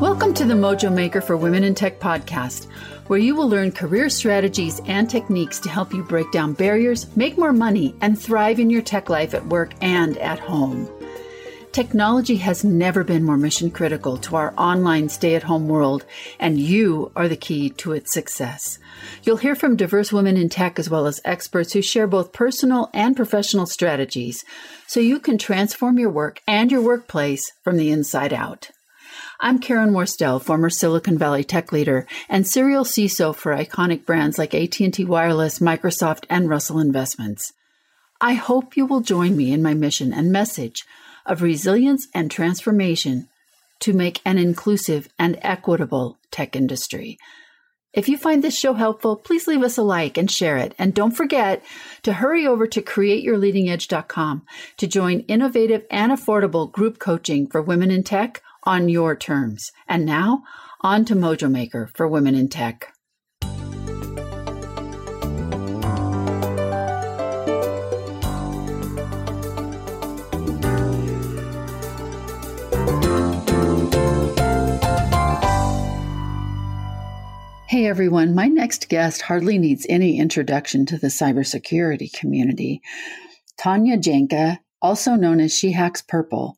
Welcome 0.00 0.34
to 0.34 0.44
the 0.44 0.52
Mojo 0.52 0.92
Maker 0.92 1.22
for 1.22 1.38
Women 1.38 1.64
in 1.64 1.74
Tech 1.74 2.00
podcast, 2.00 2.66
where 3.06 3.18
you 3.18 3.34
will 3.34 3.48
learn 3.48 3.72
career 3.72 4.10
strategies 4.10 4.78
and 4.84 5.08
techniques 5.08 5.58
to 5.60 5.70
help 5.70 5.94
you 5.94 6.02
break 6.02 6.30
down 6.32 6.52
barriers, 6.52 7.16
make 7.16 7.38
more 7.38 7.54
money, 7.54 7.94
and 8.02 8.20
thrive 8.20 8.60
in 8.60 8.68
your 8.68 8.82
tech 8.82 9.08
life 9.08 9.32
at 9.32 9.46
work 9.46 9.72
and 9.80 10.18
at 10.18 10.38
home. 10.38 10.86
Technology 11.72 12.36
has 12.36 12.62
never 12.62 13.04
been 13.04 13.24
more 13.24 13.38
mission 13.38 13.70
critical 13.70 14.18
to 14.18 14.36
our 14.36 14.52
online 14.58 15.08
stay 15.08 15.34
at 15.34 15.44
home 15.44 15.66
world, 15.66 16.04
and 16.38 16.60
you 16.60 17.10
are 17.16 17.26
the 17.26 17.34
key 17.34 17.70
to 17.70 17.92
its 17.92 18.12
success. 18.12 18.78
You'll 19.22 19.38
hear 19.38 19.54
from 19.54 19.76
diverse 19.76 20.12
women 20.12 20.36
in 20.36 20.50
tech 20.50 20.78
as 20.78 20.90
well 20.90 21.06
as 21.06 21.22
experts 21.24 21.72
who 21.72 21.80
share 21.80 22.06
both 22.06 22.34
personal 22.34 22.90
and 22.92 23.16
professional 23.16 23.64
strategies 23.64 24.44
so 24.86 25.00
you 25.00 25.18
can 25.18 25.38
transform 25.38 25.98
your 25.98 26.10
work 26.10 26.42
and 26.46 26.70
your 26.70 26.82
workplace 26.82 27.50
from 27.64 27.78
the 27.78 27.90
inside 27.90 28.34
out. 28.34 28.70
I'm 29.38 29.58
Karen 29.58 29.92
Worstell, 29.92 30.40
former 30.40 30.70
Silicon 30.70 31.18
Valley 31.18 31.44
tech 31.44 31.70
leader 31.70 32.06
and 32.26 32.48
serial 32.48 32.84
CISO 32.84 33.36
for 33.36 33.54
iconic 33.54 34.06
brands 34.06 34.38
like 34.38 34.54
AT&T 34.54 35.04
Wireless, 35.04 35.58
Microsoft, 35.58 36.24
and 36.30 36.48
Russell 36.48 36.78
Investments. 36.78 37.52
I 38.18 38.32
hope 38.32 38.78
you 38.78 38.86
will 38.86 39.02
join 39.02 39.36
me 39.36 39.52
in 39.52 39.62
my 39.62 39.74
mission 39.74 40.14
and 40.14 40.32
message 40.32 40.86
of 41.26 41.42
resilience 41.42 42.08
and 42.14 42.30
transformation 42.30 43.28
to 43.80 43.92
make 43.92 44.22
an 44.24 44.38
inclusive 44.38 45.10
and 45.18 45.38
equitable 45.42 46.16
tech 46.30 46.56
industry. 46.56 47.18
If 47.92 48.08
you 48.08 48.16
find 48.16 48.42
this 48.42 48.58
show 48.58 48.72
helpful, 48.72 49.16
please 49.16 49.46
leave 49.46 49.62
us 49.62 49.76
a 49.76 49.82
like 49.82 50.16
and 50.16 50.30
share 50.30 50.56
it. 50.56 50.74
And 50.78 50.94
don't 50.94 51.16
forget 51.16 51.62
to 52.04 52.14
hurry 52.14 52.46
over 52.46 52.66
to 52.66 52.80
createyourleadingedge.com 52.80 54.46
to 54.78 54.86
join 54.86 55.20
innovative 55.20 55.84
and 55.90 56.10
affordable 56.10 56.72
group 56.72 56.98
coaching 56.98 57.46
for 57.46 57.60
women 57.60 57.90
in 57.90 58.02
tech 58.02 58.42
on 58.66 58.88
your 58.88 59.16
terms. 59.16 59.70
And 59.88 60.04
now, 60.04 60.42
on 60.82 61.04
to 61.06 61.14
Mojo 61.14 61.50
Maker 61.50 61.88
for 61.94 62.06
Women 62.06 62.34
in 62.34 62.48
Tech. 62.48 62.92
Hey 77.68 77.88
everyone, 77.88 78.34
my 78.34 78.46
next 78.46 78.88
guest 78.88 79.22
hardly 79.22 79.58
needs 79.58 79.86
any 79.88 80.18
introduction 80.18 80.86
to 80.86 80.98
the 80.98 81.08
cybersecurity 81.08 82.12
community. 82.12 82.80
Tanya 83.58 83.98
Janca, 83.98 84.58
also 84.80 85.14
known 85.14 85.40
as 85.40 85.52
She 85.52 85.72
Hacks 85.72 86.00
Purple, 86.00 86.56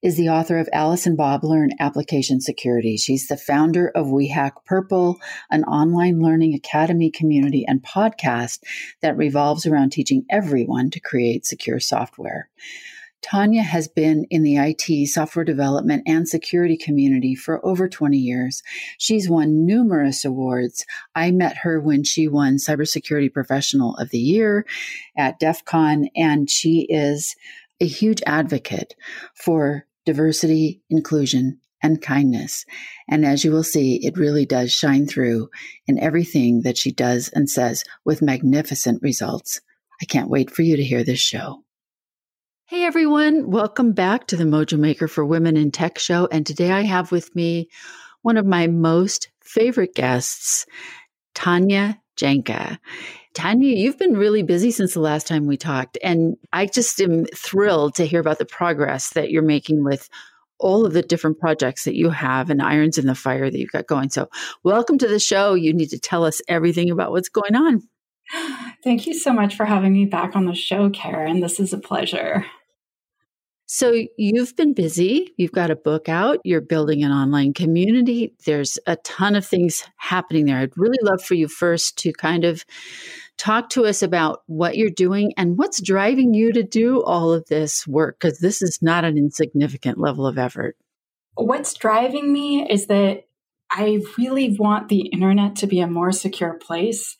is 0.00 0.16
the 0.16 0.28
author 0.28 0.58
of 0.58 0.68
Alice 0.72 1.06
and 1.06 1.16
Bob 1.16 1.42
Learn 1.42 1.70
Application 1.80 2.40
Security. 2.40 2.96
She's 2.96 3.26
the 3.26 3.36
founder 3.36 3.88
of 3.88 4.10
We 4.10 4.28
Hack 4.28 4.64
Purple, 4.64 5.18
an 5.50 5.64
online 5.64 6.20
learning 6.20 6.54
academy 6.54 7.10
community 7.10 7.64
and 7.66 7.82
podcast 7.82 8.60
that 9.02 9.16
revolves 9.16 9.66
around 9.66 9.90
teaching 9.90 10.24
everyone 10.30 10.90
to 10.90 11.00
create 11.00 11.46
secure 11.46 11.80
software. 11.80 12.48
Tanya 13.22 13.62
has 13.62 13.88
been 13.88 14.24
in 14.30 14.44
the 14.44 14.58
IT, 14.58 15.08
software 15.08 15.44
development, 15.44 16.04
and 16.06 16.28
security 16.28 16.76
community 16.76 17.34
for 17.34 17.64
over 17.66 17.88
20 17.88 18.16
years. 18.16 18.62
She's 18.98 19.28
won 19.28 19.66
numerous 19.66 20.24
awards. 20.24 20.86
I 21.16 21.32
met 21.32 21.56
her 21.58 21.80
when 21.80 22.04
she 22.04 22.28
won 22.28 22.58
Cybersecurity 22.58 23.32
Professional 23.32 23.96
of 23.96 24.10
the 24.10 24.20
Year 24.20 24.64
at 25.16 25.40
DEF 25.40 25.64
CON, 25.64 26.08
and 26.14 26.48
she 26.48 26.86
is 26.88 27.34
a 27.80 27.86
huge 27.86 28.22
advocate 28.24 28.94
for 29.34 29.84
diversity, 30.08 30.80
inclusion, 30.88 31.60
and 31.82 32.00
kindness. 32.00 32.64
And 33.10 33.26
as 33.26 33.44
you 33.44 33.52
will 33.52 33.62
see, 33.62 34.06
it 34.06 34.16
really 34.16 34.46
does 34.46 34.72
shine 34.72 35.06
through 35.06 35.50
in 35.86 35.98
everything 35.98 36.62
that 36.62 36.78
she 36.78 36.90
does 36.90 37.28
and 37.28 37.50
says 37.50 37.84
with 38.06 38.22
magnificent 38.22 39.02
results. 39.02 39.60
I 40.00 40.06
can't 40.06 40.30
wait 40.30 40.50
for 40.50 40.62
you 40.62 40.78
to 40.78 40.82
hear 40.82 41.04
this 41.04 41.20
show. 41.20 41.62
Hey 42.64 42.84
everyone, 42.84 43.50
welcome 43.50 43.92
back 43.92 44.26
to 44.28 44.36
the 44.36 44.44
Mojo 44.44 44.78
Maker 44.78 45.08
for 45.08 45.26
Women 45.26 45.58
in 45.58 45.70
Tech 45.70 45.98
show. 45.98 46.26
And 46.32 46.46
today 46.46 46.72
I 46.72 46.84
have 46.84 47.12
with 47.12 47.36
me 47.36 47.68
one 48.22 48.38
of 48.38 48.46
my 48.46 48.66
most 48.66 49.28
favorite 49.42 49.94
guests, 49.94 50.64
Tanya 51.34 52.00
Janca. 52.18 52.78
Tanya, 53.34 53.74
you've 53.74 53.98
been 53.98 54.16
really 54.16 54.42
busy 54.42 54.70
since 54.70 54.94
the 54.94 55.00
last 55.00 55.26
time 55.26 55.46
we 55.46 55.56
talked, 55.56 55.96
and 56.02 56.36
I 56.52 56.66
just 56.66 57.00
am 57.00 57.24
thrilled 57.26 57.94
to 57.94 58.06
hear 58.06 58.20
about 58.20 58.38
the 58.38 58.44
progress 58.44 59.10
that 59.10 59.30
you're 59.30 59.42
making 59.42 59.84
with 59.84 60.08
all 60.58 60.84
of 60.84 60.92
the 60.92 61.02
different 61.02 61.38
projects 61.38 61.84
that 61.84 61.94
you 61.94 62.10
have 62.10 62.50
and 62.50 62.60
irons 62.60 62.98
in 62.98 63.06
the 63.06 63.14
fire 63.14 63.48
that 63.48 63.58
you've 63.58 63.70
got 63.70 63.86
going. 63.86 64.10
So, 64.10 64.28
welcome 64.64 64.98
to 64.98 65.06
the 65.08 65.20
show. 65.20 65.54
You 65.54 65.72
need 65.72 65.90
to 65.90 66.00
tell 66.00 66.24
us 66.24 66.42
everything 66.48 66.90
about 66.90 67.12
what's 67.12 67.28
going 67.28 67.54
on. 67.54 67.82
Thank 68.84 69.06
you 69.06 69.14
so 69.14 69.32
much 69.32 69.56
for 69.56 69.64
having 69.64 69.92
me 69.92 70.04
back 70.04 70.36
on 70.36 70.46
the 70.46 70.54
show, 70.54 70.90
Karen. 70.90 71.40
This 71.40 71.60
is 71.60 71.72
a 71.72 71.78
pleasure. 71.78 72.44
So 73.70 73.94
you've 74.16 74.56
been 74.56 74.72
busy. 74.72 75.34
You've 75.36 75.52
got 75.52 75.70
a 75.70 75.76
book 75.76 76.08
out. 76.08 76.38
You're 76.42 76.62
building 76.62 77.04
an 77.04 77.12
online 77.12 77.52
community. 77.52 78.32
There's 78.46 78.78
a 78.86 78.96
ton 78.96 79.36
of 79.36 79.44
things 79.44 79.84
happening 79.98 80.46
there. 80.46 80.56
I'd 80.56 80.76
really 80.78 80.98
love 81.02 81.22
for 81.22 81.34
you 81.34 81.48
first 81.48 81.98
to 81.98 82.12
kind 82.14 82.46
of 82.46 82.64
talk 83.36 83.68
to 83.70 83.84
us 83.84 84.02
about 84.02 84.42
what 84.46 84.78
you're 84.78 84.88
doing 84.88 85.34
and 85.36 85.58
what's 85.58 85.82
driving 85.82 86.32
you 86.32 86.50
to 86.54 86.62
do 86.62 87.02
all 87.02 87.30
of 87.30 87.44
this 87.48 87.86
work, 87.86 88.18
because 88.18 88.38
this 88.38 88.62
is 88.62 88.78
not 88.80 89.04
an 89.04 89.18
insignificant 89.18 89.98
level 89.98 90.26
of 90.26 90.38
effort. 90.38 90.74
What's 91.34 91.74
driving 91.74 92.32
me 92.32 92.66
is 92.70 92.86
that 92.86 93.26
I 93.70 94.00
really 94.16 94.56
want 94.58 94.88
the 94.88 95.02
internet 95.02 95.56
to 95.56 95.66
be 95.66 95.80
a 95.80 95.86
more 95.86 96.10
secure 96.10 96.54
place. 96.54 97.18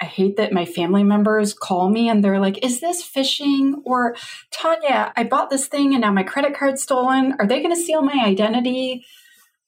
I 0.00 0.04
hate 0.04 0.36
that 0.36 0.52
my 0.52 0.64
family 0.64 1.02
members 1.02 1.52
call 1.52 1.90
me 1.90 2.08
and 2.08 2.22
they're 2.22 2.38
like, 2.38 2.64
is 2.64 2.80
this 2.80 3.02
phishing? 3.02 3.74
Or 3.84 4.14
Tanya, 4.52 5.12
I 5.16 5.24
bought 5.24 5.50
this 5.50 5.66
thing 5.66 5.92
and 5.92 6.02
now 6.02 6.12
my 6.12 6.22
credit 6.22 6.56
card's 6.56 6.82
stolen. 6.82 7.34
Are 7.38 7.46
they 7.46 7.60
going 7.60 7.74
to 7.74 7.80
steal 7.80 8.02
my 8.02 8.22
identity? 8.24 9.04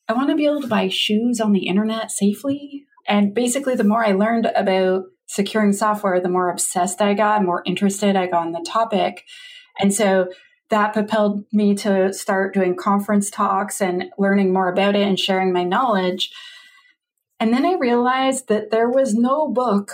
I 0.08 0.12
want 0.12 0.30
to 0.30 0.36
be 0.36 0.46
able 0.46 0.62
to 0.62 0.68
buy 0.68 0.88
shoes 0.88 1.40
on 1.40 1.52
the 1.52 1.66
internet 1.66 2.10
safely. 2.10 2.84
And 3.08 3.34
basically, 3.34 3.74
the 3.74 3.84
more 3.84 4.04
I 4.04 4.12
learned 4.12 4.46
about 4.54 5.04
securing 5.26 5.72
software, 5.72 6.20
the 6.20 6.28
more 6.28 6.50
obsessed 6.50 7.00
I 7.00 7.14
got, 7.14 7.44
more 7.44 7.62
interested 7.66 8.14
I 8.14 8.26
got 8.26 8.46
in 8.46 8.52
the 8.52 8.64
topic. 8.66 9.24
And 9.78 9.92
so 9.94 10.28
that 10.68 10.92
propelled 10.92 11.44
me 11.52 11.74
to 11.76 12.12
start 12.12 12.54
doing 12.54 12.76
conference 12.76 13.30
talks 13.30 13.80
and 13.80 14.04
learning 14.18 14.52
more 14.52 14.68
about 14.68 14.94
it 14.94 15.06
and 15.06 15.18
sharing 15.18 15.52
my 15.52 15.64
knowledge. 15.64 16.30
And 17.40 17.52
then 17.52 17.64
I 17.64 17.74
realized 17.74 18.48
that 18.48 18.70
there 18.70 18.88
was 18.88 19.14
no 19.14 19.48
book 19.48 19.92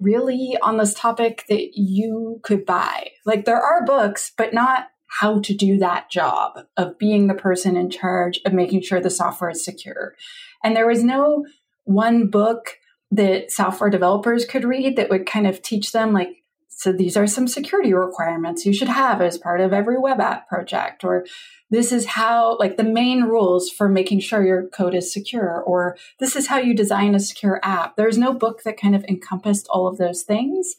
really 0.00 0.56
on 0.62 0.76
this 0.76 0.94
topic 0.94 1.44
that 1.48 1.72
you 1.74 2.40
could 2.42 2.64
buy. 2.64 3.10
Like 3.24 3.44
there 3.44 3.60
are 3.60 3.84
books, 3.84 4.32
but 4.36 4.54
not 4.54 4.88
how 5.06 5.40
to 5.40 5.54
do 5.54 5.78
that 5.78 6.10
job 6.10 6.60
of 6.76 6.98
being 6.98 7.26
the 7.26 7.34
person 7.34 7.76
in 7.76 7.90
charge 7.90 8.40
of 8.46 8.52
making 8.52 8.82
sure 8.82 9.00
the 9.00 9.10
software 9.10 9.50
is 9.50 9.64
secure. 9.64 10.14
And 10.62 10.76
there 10.76 10.86
was 10.86 11.02
no 11.02 11.44
one 11.84 12.28
book 12.28 12.76
that 13.10 13.50
software 13.50 13.90
developers 13.90 14.44
could 14.44 14.64
read 14.64 14.96
that 14.96 15.10
would 15.10 15.26
kind 15.26 15.46
of 15.46 15.62
teach 15.62 15.92
them 15.92 16.12
like 16.12 16.39
so 16.80 16.92
these 16.92 17.14
are 17.14 17.26
some 17.26 17.46
security 17.46 17.92
requirements 17.92 18.64
you 18.64 18.72
should 18.72 18.88
have 18.88 19.20
as 19.20 19.36
part 19.36 19.60
of 19.60 19.70
every 19.70 19.98
web 19.98 20.18
app 20.18 20.48
project 20.48 21.04
or 21.04 21.26
this 21.68 21.92
is 21.92 22.06
how 22.06 22.56
like 22.58 22.78
the 22.78 22.82
main 22.82 23.24
rules 23.24 23.68
for 23.68 23.86
making 23.86 24.20
sure 24.20 24.42
your 24.42 24.66
code 24.68 24.94
is 24.94 25.12
secure 25.12 25.60
or 25.60 25.98
this 26.20 26.34
is 26.34 26.46
how 26.46 26.56
you 26.56 26.74
design 26.74 27.14
a 27.14 27.20
secure 27.20 27.60
app. 27.62 27.96
There's 27.96 28.16
no 28.16 28.32
book 28.32 28.62
that 28.62 28.80
kind 28.80 28.96
of 28.96 29.04
encompassed 29.04 29.68
all 29.68 29.86
of 29.86 29.98
those 29.98 30.22
things. 30.22 30.74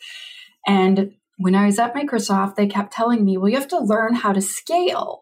And 0.65 1.13
when 1.37 1.53
i 1.53 1.67
was 1.67 1.77
at 1.77 1.93
microsoft 1.93 2.55
they 2.55 2.67
kept 2.67 2.93
telling 2.93 3.23
me 3.23 3.37
well 3.37 3.49
you 3.49 3.57
have 3.57 3.67
to 3.67 3.79
learn 3.79 4.15
how 4.15 4.33
to 4.33 4.41
scale. 4.41 5.21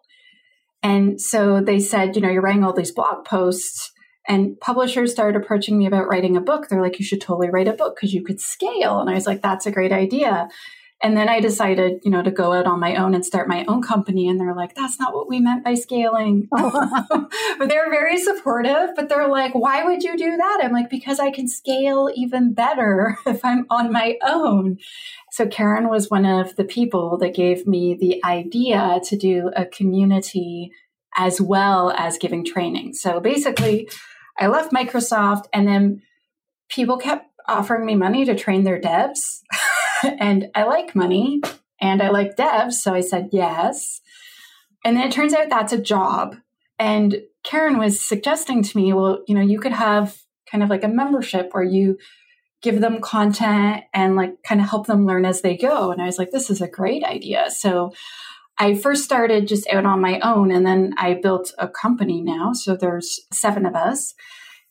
And 0.81 1.19
so 1.19 1.59
they 1.59 1.81
said 1.81 2.15
you 2.15 2.21
know 2.21 2.29
you're 2.29 2.41
writing 2.41 2.63
all 2.63 2.71
these 2.71 2.93
blog 2.93 3.25
posts 3.25 3.91
and 4.27 4.59
publishers 4.59 5.11
started 5.11 5.41
approaching 5.41 5.77
me 5.77 5.85
about 5.85 6.07
writing 6.07 6.37
a 6.37 6.41
book 6.41 6.67
they're 6.67 6.81
like 6.81 6.99
you 6.99 7.05
should 7.05 7.21
totally 7.21 7.49
write 7.49 7.67
a 7.67 7.73
book 7.73 7.95
because 7.95 8.13
you 8.13 8.23
could 8.23 8.39
scale 8.39 8.99
and 8.99 9.09
i 9.09 9.13
was 9.13 9.25
like 9.25 9.41
that's 9.41 9.65
a 9.65 9.71
great 9.71 9.91
idea 9.91 10.47
and 11.01 11.15
then 11.15 11.29
I 11.29 11.39
decided, 11.39 12.01
you 12.03 12.11
know, 12.11 12.21
to 12.21 12.31
go 12.31 12.51
out 12.51 12.65
on 12.65 12.79
my 12.79 12.95
own 12.97 13.15
and 13.15 13.25
start 13.25 13.47
my 13.47 13.63
own 13.69 13.81
company. 13.81 14.27
And 14.27 14.37
they're 14.37 14.55
like, 14.55 14.75
that's 14.75 14.99
not 14.99 15.13
what 15.13 15.29
we 15.29 15.39
meant 15.39 15.63
by 15.63 15.75
scaling. 15.75 16.47
Oh. 16.61 17.27
but 17.57 17.69
they're 17.69 17.89
very 17.89 18.17
supportive, 18.17 18.89
but 18.95 19.07
they're 19.07 19.29
like, 19.29 19.55
why 19.55 19.85
would 19.85 20.03
you 20.03 20.17
do 20.17 20.35
that? 20.35 20.59
I'm 20.61 20.73
like, 20.73 20.89
because 20.89 21.19
I 21.19 21.31
can 21.31 21.47
scale 21.47 22.09
even 22.13 22.53
better 22.53 23.17
if 23.25 23.45
I'm 23.45 23.65
on 23.69 23.91
my 23.91 24.17
own. 24.25 24.77
So 25.31 25.47
Karen 25.47 25.89
was 25.89 26.09
one 26.09 26.25
of 26.25 26.55
the 26.57 26.65
people 26.65 27.17
that 27.19 27.33
gave 27.33 27.65
me 27.65 27.95
the 27.95 28.21
idea 28.25 28.99
to 29.05 29.15
do 29.15 29.51
a 29.55 29.65
community 29.65 30.71
as 31.19 31.41
well 31.41 31.91
as 31.91 32.17
giving 32.17 32.45
training. 32.45 32.93
So 32.93 33.19
basically, 33.19 33.89
I 34.39 34.47
left 34.47 34.71
Microsoft 34.71 35.47
and 35.51 35.67
then 35.67 36.01
people 36.69 36.97
kept 36.97 37.27
offering 37.45 37.85
me 37.85 37.95
money 37.95 38.23
to 38.23 38.35
train 38.35 38.63
their 38.63 38.79
devs. 38.79 39.41
and 40.19 40.47
I 40.55 40.63
like 40.63 40.95
money 40.95 41.41
and 41.81 42.01
I 42.01 42.09
like 42.09 42.37
devs. 42.37 42.73
So 42.73 42.93
I 42.93 43.01
said 43.01 43.29
yes. 43.33 43.99
And 44.85 44.95
then 44.95 45.09
it 45.09 45.11
turns 45.11 45.33
out 45.33 45.49
that's 45.49 45.73
a 45.73 45.81
job. 45.81 46.37
And 46.79 47.21
Karen 47.43 47.77
was 47.77 47.99
suggesting 47.99 48.63
to 48.63 48.77
me, 48.77 48.93
well, 48.93 49.21
you 49.27 49.35
know, 49.35 49.41
you 49.41 49.59
could 49.59 49.73
have 49.73 50.17
kind 50.49 50.63
of 50.63 50.69
like 50.69 50.85
a 50.85 50.87
membership 50.87 51.49
where 51.51 51.63
you 51.63 51.97
give 52.61 52.79
them 52.79 53.01
content 53.01 53.83
and 53.93 54.15
like 54.15 54.41
kind 54.43 54.61
of 54.61 54.69
help 54.69 54.87
them 54.87 55.05
learn 55.05 55.25
as 55.25 55.41
they 55.41 55.57
go. 55.57 55.91
And 55.91 56.01
I 56.01 56.05
was 56.05 56.17
like, 56.17 56.31
this 56.31 56.49
is 56.49 56.61
a 56.61 56.67
great 56.67 57.03
idea. 57.03 57.49
So 57.49 57.91
I 58.59 58.75
first 58.75 59.05
started 59.05 59.47
just 59.47 59.67
out 59.71 59.85
on 59.85 60.01
my 60.01 60.19
own 60.19 60.51
and 60.51 60.65
then 60.65 60.93
I 60.97 61.13
built 61.13 61.53
a 61.57 61.67
company 61.69 62.21
now. 62.21 62.51
So 62.51 62.75
there's 62.75 63.21
seven 63.31 63.65
of 63.65 63.73
us 63.73 64.13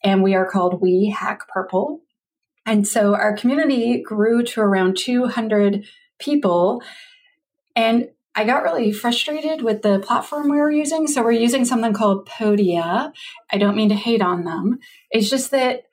and 0.05 0.23
we 0.23 0.35
are 0.35 0.49
called 0.49 0.83
We 0.83 1.15
Hack 1.19 1.49
Purple. 1.49 2.03
And 2.67 2.87
so 2.87 3.15
our 3.15 3.35
community 3.35 4.03
grew 4.03 4.43
to 4.45 4.61
around 4.61 4.99
200 4.99 5.87
people. 6.19 6.83
And 7.75 8.11
I 8.35 8.45
got 8.45 8.63
really 8.63 8.93
frustrated 8.93 9.63
with 9.63 9.81
the 9.81 9.99
platform 10.01 10.51
we 10.51 10.59
were 10.59 10.71
using. 10.71 11.07
So 11.07 11.23
we're 11.23 11.33
using 11.33 11.65
something 11.65 11.95
called 11.95 12.29
Podia. 12.29 13.13
I 13.51 13.57
don't 13.57 13.75
mean 13.75 13.89
to 13.89 13.95
hate 13.95 14.21
on 14.21 14.45
them. 14.45 14.81
It's 15.11 15.31
just 15.31 15.51
that 15.53 15.85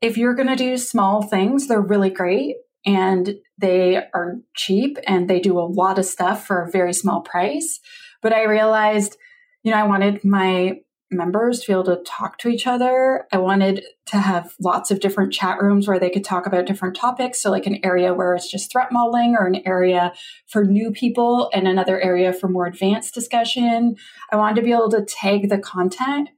if 0.00 0.16
you're 0.16 0.34
going 0.34 0.48
to 0.48 0.56
do 0.56 0.78
small 0.78 1.22
things, 1.22 1.68
they're 1.68 1.80
really 1.80 2.10
great 2.10 2.56
and 2.84 3.36
they 3.58 3.96
are 3.96 4.36
cheap 4.54 4.98
and 5.06 5.28
they 5.28 5.40
do 5.40 5.58
a 5.58 5.60
lot 5.60 5.98
of 5.98 6.04
stuff 6.04 6.46
for 6.46 6.62
a 6.62 6.70
very 6.70 6.92
small 6.92 7.20
price. 7.20 7.80
But 8.20 8.32
I 8.32 8.44
realized, 8.44 9.16
you 9.62 9.70
know, 9.70 9.78
I 9.78 9.84
wanted 9.84 10.24
my 10.24 10.80
members 11.12 11.60
to 11.60 11.66
be 11.66 11.72
able 11.72 11.84
to 11.84 12.02
talk 12.04 12.38
to 12.38 12.48
each 12.48 12.66
other. 12.66 13.26
I 13.32 13.38
wanted 13.38 13.84
to 14.06 14.16
have 14.16 14.54
lots 14.60 14.90
of 14.90 15.00
different 15.00 15.32
chat 15.32 15.60
rooms 15.60 15.86
where 15.86 15.98
they 15.98 16.10
could 16.10 16.24
talk 16.24 16.46
about 16.46 16.66
different 16.66 16.96
topics. 16.96 17.40
So, 17.40 17.50
like 17.50 17.66
an 17.66 17.80
area 17.84 18.14
where 18.14 18.34
it's 18.34 18.50
just 18.50 18.72
threat 18.72 18.90
modeling, 18.90 19.36
or 19.38 19.46
an 19.46 19.62
area 19.66 20.12
for 20.46 20.64
new 20.64 20.90
people, 20.90 21.50
and 21.52 21.68
another 21.68 22.00
area 22.00 22.32
for 22.32 22.48
more 22.48 22.66
advanced 22.66 23.14
discussion. 23.14 23.96
I 24.30 24.36
wanted 24.36 24.56
to 24.56 24.62
be 24.62 24.72
able 24.72 24.90
to 24.90 25.04
tag 25.04 25.48
the 25.48 25.58
content. 25.58 26.30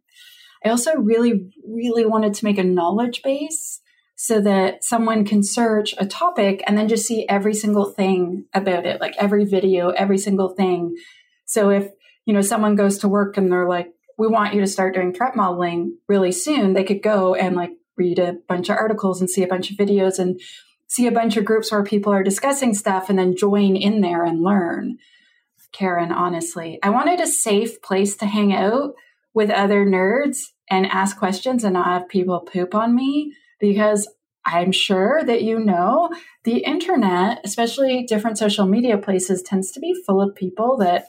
I 0.64 0.70
also 0.70 0.94
really, 0.94 1.50
really 1.66 2.06
wanted 2.06 2.34
to 2.34 2.44
make 2.44 2.58
a 2.58 2.64
knowledge 2.64 3.22
base 3.22 3.80
so 4.16 4.40
that 4.40 4.84
someone 4.84 5.24
can 5.24 5.42
search 5.42 5.94
a 5.98 6.06
topic 6.06 6.62
and 6.66 6.78
then 6.78 6.88
just 6.88 7.06
see 7.06 7.26
every 7.28 7.54
single 7.54 7.86
thing 7.86 8.44
about 8.54 8.86
it, 8.86 9.00
like 9.00 9.14
every 9.18 9.44
video, 9.44 9.90
every 9.90 10.18
single 10.18 10.50
thing. 10.50 10.94
So 11.46 11.70
if, 11.70 11.88
you 12.24 12.32
know, 12.32 12.40
someone 12.40 12.76
goes 12.76 12.98
to 12.98 13.08
work 13.08 13.36
and 13.36 13.50
they're 13.50 13.68
like, 13.68 13.88
we 14.16 14.28
want 14.28 14.54
you 14.54 14.60
to 14.60 14.66
start 14.66 14.94
doing 14.94 15.12
threat 15.12 15.34
modeling 15.34 15.98
really 16.08 16.32
soon, 16.32 16.72
they 16.72 16.84
could 16.84 17.02
go 17.02 17.34
and 17.34 17.56
like 17.56 17.72
read 17.96 18.18
a 18.18 18.36
bunch 18.48 18.68
of 18.68 18.76
articles 18.76 19.20
and 19.20 19.28
see 19.28 19.42
a 19.42 19.48
bunch 19.48 19.70
of 19.70 19.76
videos 19.76 20.18
and 20.18 20.40
see 20.86 21.06
a 21.06 21.12
bunch 21.12 21.36
of 21.36 21.44
groups 21.44 21.72
where 21.72 21.82
people 21.82 22.12
are 22.12 22.22
discussing 22.22 22.72
stuff 22.72 23.10
and 23.10 23.18
then 23.18 23.36
join 23.36 23.74
in 23.74 24.00
there 24.00 24.24
and 24.24 24.42
learn. 24.42 24.98
Karen, 25.72 26.12
honestly, 26.12 26.78
I 26.84 26.90
wanted 26.90 27.20
a 27.20 27.26
safe 27.26 27.82
place 27.82 28.16
to 28.18 28.26
hang 28.26 28.52
out 28.52 28.94
with 29.34 29.50
other 29.50 29.84
nerds 29.84 30.38
and 30.70 30.86
ask 30.86 31.18
questions 31.18 31.64
and 31.64 31.74
not 31.74 31.86
have 31.86 32.08
people 32.08 32.38
poop 32.40 32.76
on 32.76 32.94
me 32.94 33.34
because 33.68 34.08
I'm 34.46 34.72
sure 34.72 35.22
that 35.24 35.42
you 35.42 35.58
know 35.58 36.10
the 36.44 36.58
internet, 36.58 37.40
especially 37.44 38.04
different 38.04 38.38
social 38.38 38.66
media 38.66 38.98
places, 38.98 39.42
tends 39.42 39.72
to 39.72 39.80
be 39.80 39.94
full 40.06 40.20
of 40.20 40.34
people 40.34 40.76
that 40.78 41.06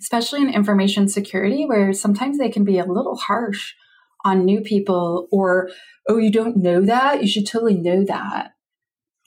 especially 0.00 0.42
in 0.42 0.52
information 0.52 1.08
security, 1.08 1.64
where 1.64 1.92
sometimes 1.92 2.38
they 2.38 2.50
can 2.50 2.64
be 2.64 2.78
a 2.78 2.84
little 2.84 3.16
harsh 3.16 3.74
on 4.24 4.44
new 4.44 4.60
people 4.60 5.28
or, 5.30 5.70
oh, 6.08 6.18
you 6.18 6.30
don't 6.30 6.56
know 6.56 6.80
that? 6.82 7.22
You 7.22 7.28
should 7.28 7.46
totally 7.46 7.76
know 7.76 8.04
that. 8.04 8.52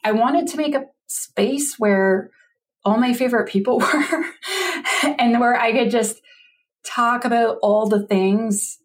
I 0.03 0.11
wanted 0.11 0.47
to 0.47 0.57
make 0.57 0.75
a 0.75 0.85
space 1.07 1.75
where 1.77 2.29
all 2.83 2.97
my 2.97 3.13
favorite 3.13 3.49
people 3.49 3.79
were 3.79 4.25
and 5.17 5.39
where 5.39 5.59
I 5.59 5.71
could 5.71 5.91
just 5.91 6.21
talk 6.83 7.25
about 7.25 7.57
all 7.61 7.87
the 7.87 8.05
things 8.05 8.79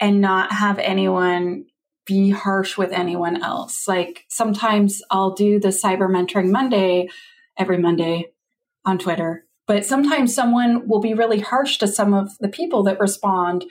and 0.00 0.20
not 0.20 0.52
have 0.52 0.78
anyone 0.78 1.66
be 2.06 2.30
harsh 2.30 2.76
with 2.76 2.92
anyone 2.92 3.42
else. 3.42 3.88
Like 3.88 4.24
sometimes 4.28 5.02
I'll 5.10 5.34
do 5.34 5.58
the 5.58 5.68
cyber 5.68 6.08
mentoring 6.08 6.50
Monday 6.50 7.08
every 7.56 7.78
Monday 7.78 8.32
on 8.84 8.98
Twitter 8.98 9.44
but 9.66 9.84
sometimes 9.84 10.34
someone 10.34 10.86
will 10.88 11.00
be 11.00 11.14
really 11.14 11.40
harsh 11.40 11.78
to 11.78 11.88
some 11.88 12.12
of 12.12 12.36
the 12.38 12.48
people 12.48 12.82
that 12.84 13.00
respond. 13.00 13.64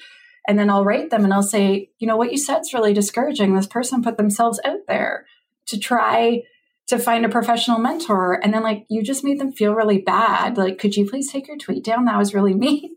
And 0.48 0.58
then 0.58 0.70
I'll 0.70 0.84
rate 0.84 1.10
them 1.10 1.24
and 1.24 1.34
I'll 1.34 1.44
say, 1.44 1.92
you 2.00 2.08
know, 2.08 2.18
what 2.18 2.32
you 2.32 2.38
said 2.38 2.62
is 2.62 2.74
really 2.74 2.94
discouraging. 2.94 3.56
This 3.56 3.68
person 3.68 4.04
put 4.04 4.18
themselves 4.18 4.60
out 4.66 4.88
there 4.88 5.26
to 5.68 5.80
try 5.80 6.44
to 6.88 7.00
find 7.00 7.26
a 7.26 7.30
professional 7.30 7.80
mentor. 7.80 8.40
And 8.44 8.54
then, 8.54 8.64
like, 8.64 8.86
you 8.90 9.04
just 9.04 9.24
made 9.24 9.40
them 9.40 9.54
feel 9.54 9.74
really 9.74 10.00
bad. 10.00 10.58
Like, 10.58 10.80
could 10.80 10.98
you 10.98 11.10
please 11.10 11.32
take 11.32 11.48
your 11.48 11.58
tweet 11.58 11.84
down? 11.84 12.06
That 12.06 12.18
was 12.18 12.34
really 12.34 12.54
mean. 12.56 12.96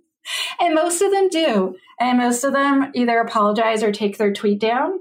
and 0.60 0.74
most 0.74 1.02
of 1.02 1.12
them 1.12 1.28
do. 1.28 1.76
And 2.00 2.18
most 2.18 2.42
of 2.44 2.52
them 2.52 2.90
either 2.94 3.18
apologize 3.20 3.82
or 3.82 3.92
take 3.92 4.18
their 4.18 4.32
tweet 4.32 4.58
down 4.58 4.98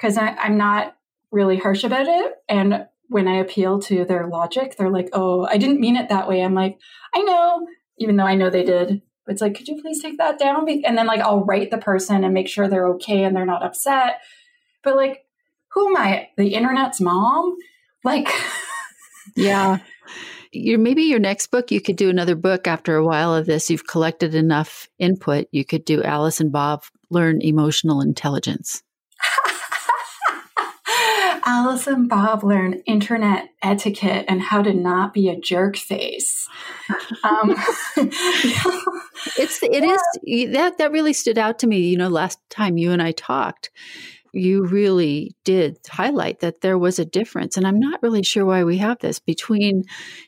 because 0.00 0.16
I'm 0.16 0.56
not 0.56 0.96
really 1.30 1.58
harsh 1.58 1.84
about 1.84 2.06
it. 2.06 2.34
And 2.48 2.86
when 3.08 3.28
I 3.28 3.36
appeal 3.36 3.80
to 3.82 4.04
their 4.04 4.26
logic, 4.26 4.76
they're 4.76 4.90
like, 4.90 5.10
oh, 5.12 5.46
I 5.46 5.58
didn't 5.58 5.80
mean 5.80 5.96
it 5.96 6.08
that 6.08 6.28
way. 6.28 6.42
I'm 6.42 6.54
like, 6.54 6.78
I 7.14 7.20
know, 7.22 7.66
even 7.98 8.16
though 8.16 8.24
I 8.24 8.34
know 8.34 8.50
they 8.50 8.64
did. 8.64 9.02
It's 9.26 9.42
like, 9.42 9.56
could 9.56 9.68
you 9.68 9.80
please 9.80 10.00
take 10.02 10.18
that 10.18 10.38
down? 10.38 10.68
And 10.84 10.96
then 10.96 11.06
like 11.06 11.20
I'll 11.20 11.44
write 11.44 11.70
the 11.70 11.78
person 11.78 12.24
and 12.24 12.34
make 12.34 12.48
sure 12.48 12.66
they're 12.66 12.88
okay 12.94 13.24
and 13.24 13.36
they're 13.36 13.46
not 13.46 13.62
upset. 13.62 14.20
But 14.82 14.96
like, 14.96 15.24
who 15.72 15.88
am 15.88 15.96
I? 15.96 16.28
The 16.36 16.54
internet's 16.54 17.00
mom? 17.00 17.56
Like, 18.02 18.28
yeah. 19.36 19.78
Your 20.52 20.78
maybe 20.78 21.02
your 21.02 21.20
next 21.20 21.48
book, 21.48 21.70
you 21.70 21.80
could 21.80 21.96
do 21.96 22.10
another 22.10 22.34
book 22.34 22.66
after 22.66 22.96
a 22.96 23.04
while 23.04 23.34
of 23.34 23.46
this. 23.46 23.70
You've 23.70 23.86
collected 23.86 24.34
enough 24.34 24.88
input. 24.98 25.46
You 25.52 25.64
could 25.64 25.84
do 25.84 26.02
Alice 26.02 26.40
and 26.40 26.50
Bob 26.50 26.82
learn 27.10 27.40
emotional 27.40 28.00
intelligence. 28.00 28.82
Alice 31.44 31.86
and 31.86 32.08
Bob 32.08 32.44
learn 32.44 32.82
internet 32.86 33.50
etiquette 33.62 34.24
and 34.28 34.40
how 34.40 34.62
to 34.62 34.72
not 34.72 35.12
be 35.14 35.28
a 35.28 35.38
jerk 35.38 35.76
face. 35.76 36.48
Um, 37.24 37.56
it's 39.38 39.62
it 39.62 39.84
yeah. 39.84 39.94
is 39.94 40.52
that 40.52 40.78
that 40.78 40.92
really 40.92 41.12
stood 41.12 41.38
out 41.38 41.58
to 41.60 41.66
me. 41.66 41.78
You 41.80 41.96
know, 41.96 42.08
last 42.08 42.38
time 42.50 42.78
you 42.78 42.92
and 42.92 43.02
I 43.02 43.12
talked, 43.12 43.70
you 44.32 44.64
really 44.64 45.34
did 45.44 45.78
highlight 45.88 46.40
that 46.40 46.60
there 46.60 46.78
was 46.78 46.98
a 46.98 47.04
difference, 47.04 47.56
and 47.56 47.66
I'm 47.66 47.78
not 47.78 48.02
really 48.02 48.22
sure 48.22 48.44
why 48.44 48.64
we 48.64 48.78
have 48.78 48.98
this 49.00 49.18
between, 49.18 49.84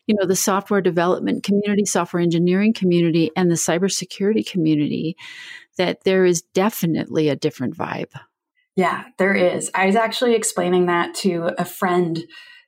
you 0.07 0.15
know, 0.15 0.27
the 0.27 0.37
software 0.37 0.81
development 0.81 1.45
community, 1.45 1.85
software 1.85 2.23
engineering 2.23 2.73
community, 2.73 3.31
and 3.37 3.51
the 3.51 3.57
cybersecurity 3.57 4.47
community. 4.47 5.17
That 5.79 6.05
there 6.05 6.27
is 6.27 6.43
definitely 6.53 7.31
a 7.31 7.37
different 7.37 7.77
vibe. 7.77 8.13
Yeah, 8.77 9.05
there 9.19 9.35
is. 9.35 9.71
I 9.75 9.87
was 9.87 9.97
actually 9.97 10.35
explaining 10.35 10.87
that 10.87 11.15
to 11.17 11.51
a 11.59 11.65
friend 11.65 12.19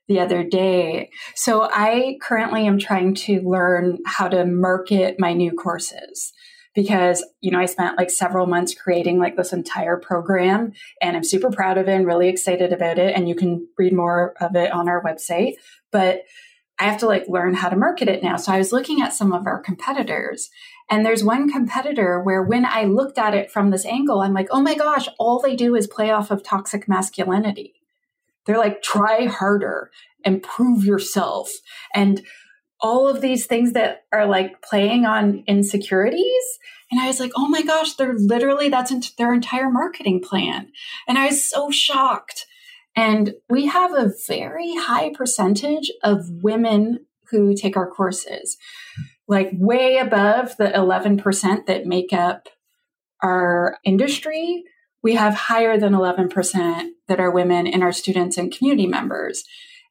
the 0.07 0.19
other 0.19 0.43
day. 0.43 1.09
So 1.35 1.67
I 1.71 2.17
currently 2.21 2.67
am 2.67 2.77
trying 2.77 3.15
to 3.15 3.41
learn 3.41 3.99
how 4.05 4.27
to 4.27 4.45
market 4.45 5.15
my 5.19 5.33
new 5.33 5.51
courses 5.51 6.31
because, 6.75 7.25
you 7.41 7.49
know, 7.49 7.59
I 7.59 7.65
spent 7.65 7.97
like 7.97 8.11
several 8.11 8.45
months 8.45 8.75
creating 8.75 9.17
like 9.17 9.35
this 9.35 9.53
entire 9.53 9.97
program 9.97 10.73
and 11.01 11.15
I'm 11.15 11.23
super 11.23 11.49
proud 11.49 11.77
of 11.77 11.87
it 11.87 11.93
and 11.93 12.05
really 12.05 12.27
excited 12.27 12.71
about 12.71 12.99
it. 12.99 13.15
And 13.15 13.27
you 13.27 13.33
can 13.33 13.67
read 13.77 13.93
more 13.93 14.35
of 14.41 14.55
it 14.55 14.71
on 14.71 14.87
our 14.87 15.01
website. 15.03 15.53
But 15.91 16.21
I 16.77 16.83
have 16.83 16.99
to 16.99 17.07
like 17.07 17.27
learn 17.27 17.53
how 17.53 17.69
to 17.69 17.77
market 17.77 18.09
it 18.09 18.21
now. 18.21 18.35
So 18.35 18.51
I 18.51 18.57
was 18.57 18.73
looking 18.73 19.01
at 19.01 19.13
some 19.13 19.31
of 19.31 19.47
our 19.47 19.61
competitors 19.61 20.49
and 20.89 21.05
there's 21.05 21.23
one 21.23 21.49
competitor 21.49 22.21
where 22.21 22.43
when 22.43 22.65
I 22.65 22.83
looked 22.83 23.17
at 23.17 23.33
it 23.33 23.51
from 23.51 23.71
this 23.71 23.85
angle, 23.85 24.21
I'm 24.21 24.33
like, 24.33 24.47
oh 24.51 24.61
my 24.61 24.75
gosh, 24.75 25.07
all 25.17 25.39
they 25.39 25.55
do 25.55 25.75
is 25.75 25.87
play 25.87 26.11
off 26.11 26.29
of 26.29 26.43
toxic 26.43 26.87
masculinity. 26.87 27.73
They're 28.45 28.59
like, 28.59 28.83
try 28.83 29.25
harder 29.25 29.89
and 30.23 30.43
prove 30.43 30.85
yourself. 30.85 31.49
And 31.95 32.21
all 32.79 33.07
of 33.07 33.21
these 33.21 33.47
things 33.47 33.73
that 33.73 34.03
are 34.11 34.27
like 34.27 34.61
playing 34.61 35.05
on 35.05 35.43
insecurities. 35.47 36.59
And 36.91 37.01
I 37.01 37.07
was 37.07 37.19
like, 37.19 37.31
oh 37.35 37.47
my 37.47 37.63
gosh, 37.63 37.93
they're 37.93 38.13
literally, 38.15 38.69
that's 38.69 39.11
their 39.15 39.33
entire 39.33 39.71
marketing 39.71 40.21
plan. 40.21 40.71
And 41.07 41.17
I 41.17 41.27
was 41.27 41.49
so 41.49 41.71
shocked. 41.71 42.45
And 42.95 43.33
we 43.49 43.65
have 43.65 43.93
a 43.93 44.11
very 44.27 44.75
high 44.75 45.11
percentage 45.13 45.91
of 46.03 46.29
women 46.29 47.05
who 47.31 47.55
take 47.55 47.75
our 47.75 47.89
courses 47.89 48.57
like 49.27 49.49
way 49.53 49.97
above 49.97 50.55
the 50.57 50.67
11% 50.67 51.65
that 51.65 51.85
make 51.85 52.13
up 52.13 52.47
our 53.21 53.77
industry. 53.83 54.63
We 55.01 55.15
have 55.15 55.33
higher 55.33 55.77
than 55.79 55.93
11% 55.93 56.89
that 57.07 57.19
are 57.19 57.31
women 57.31 57.67
in 57.67 57.83
our 57.83 57.91
students 57.91 58.37
and 58.37 58.55
community 58.55 58.87
members. 58.87 59.43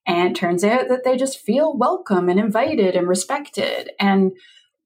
And 0.07 0.37
turns 0.37 0.65
out 0.65 0.89
that 0.89 1.05
they 1.05 1.17
just 1.17 1.41
feel 1.41 1.77
welcome 1.77 2.29
and 2.29 2.39
invited 2.39 2.95
and 2.95 3.09
respected. 3.09 3.91
And 3.99 4.33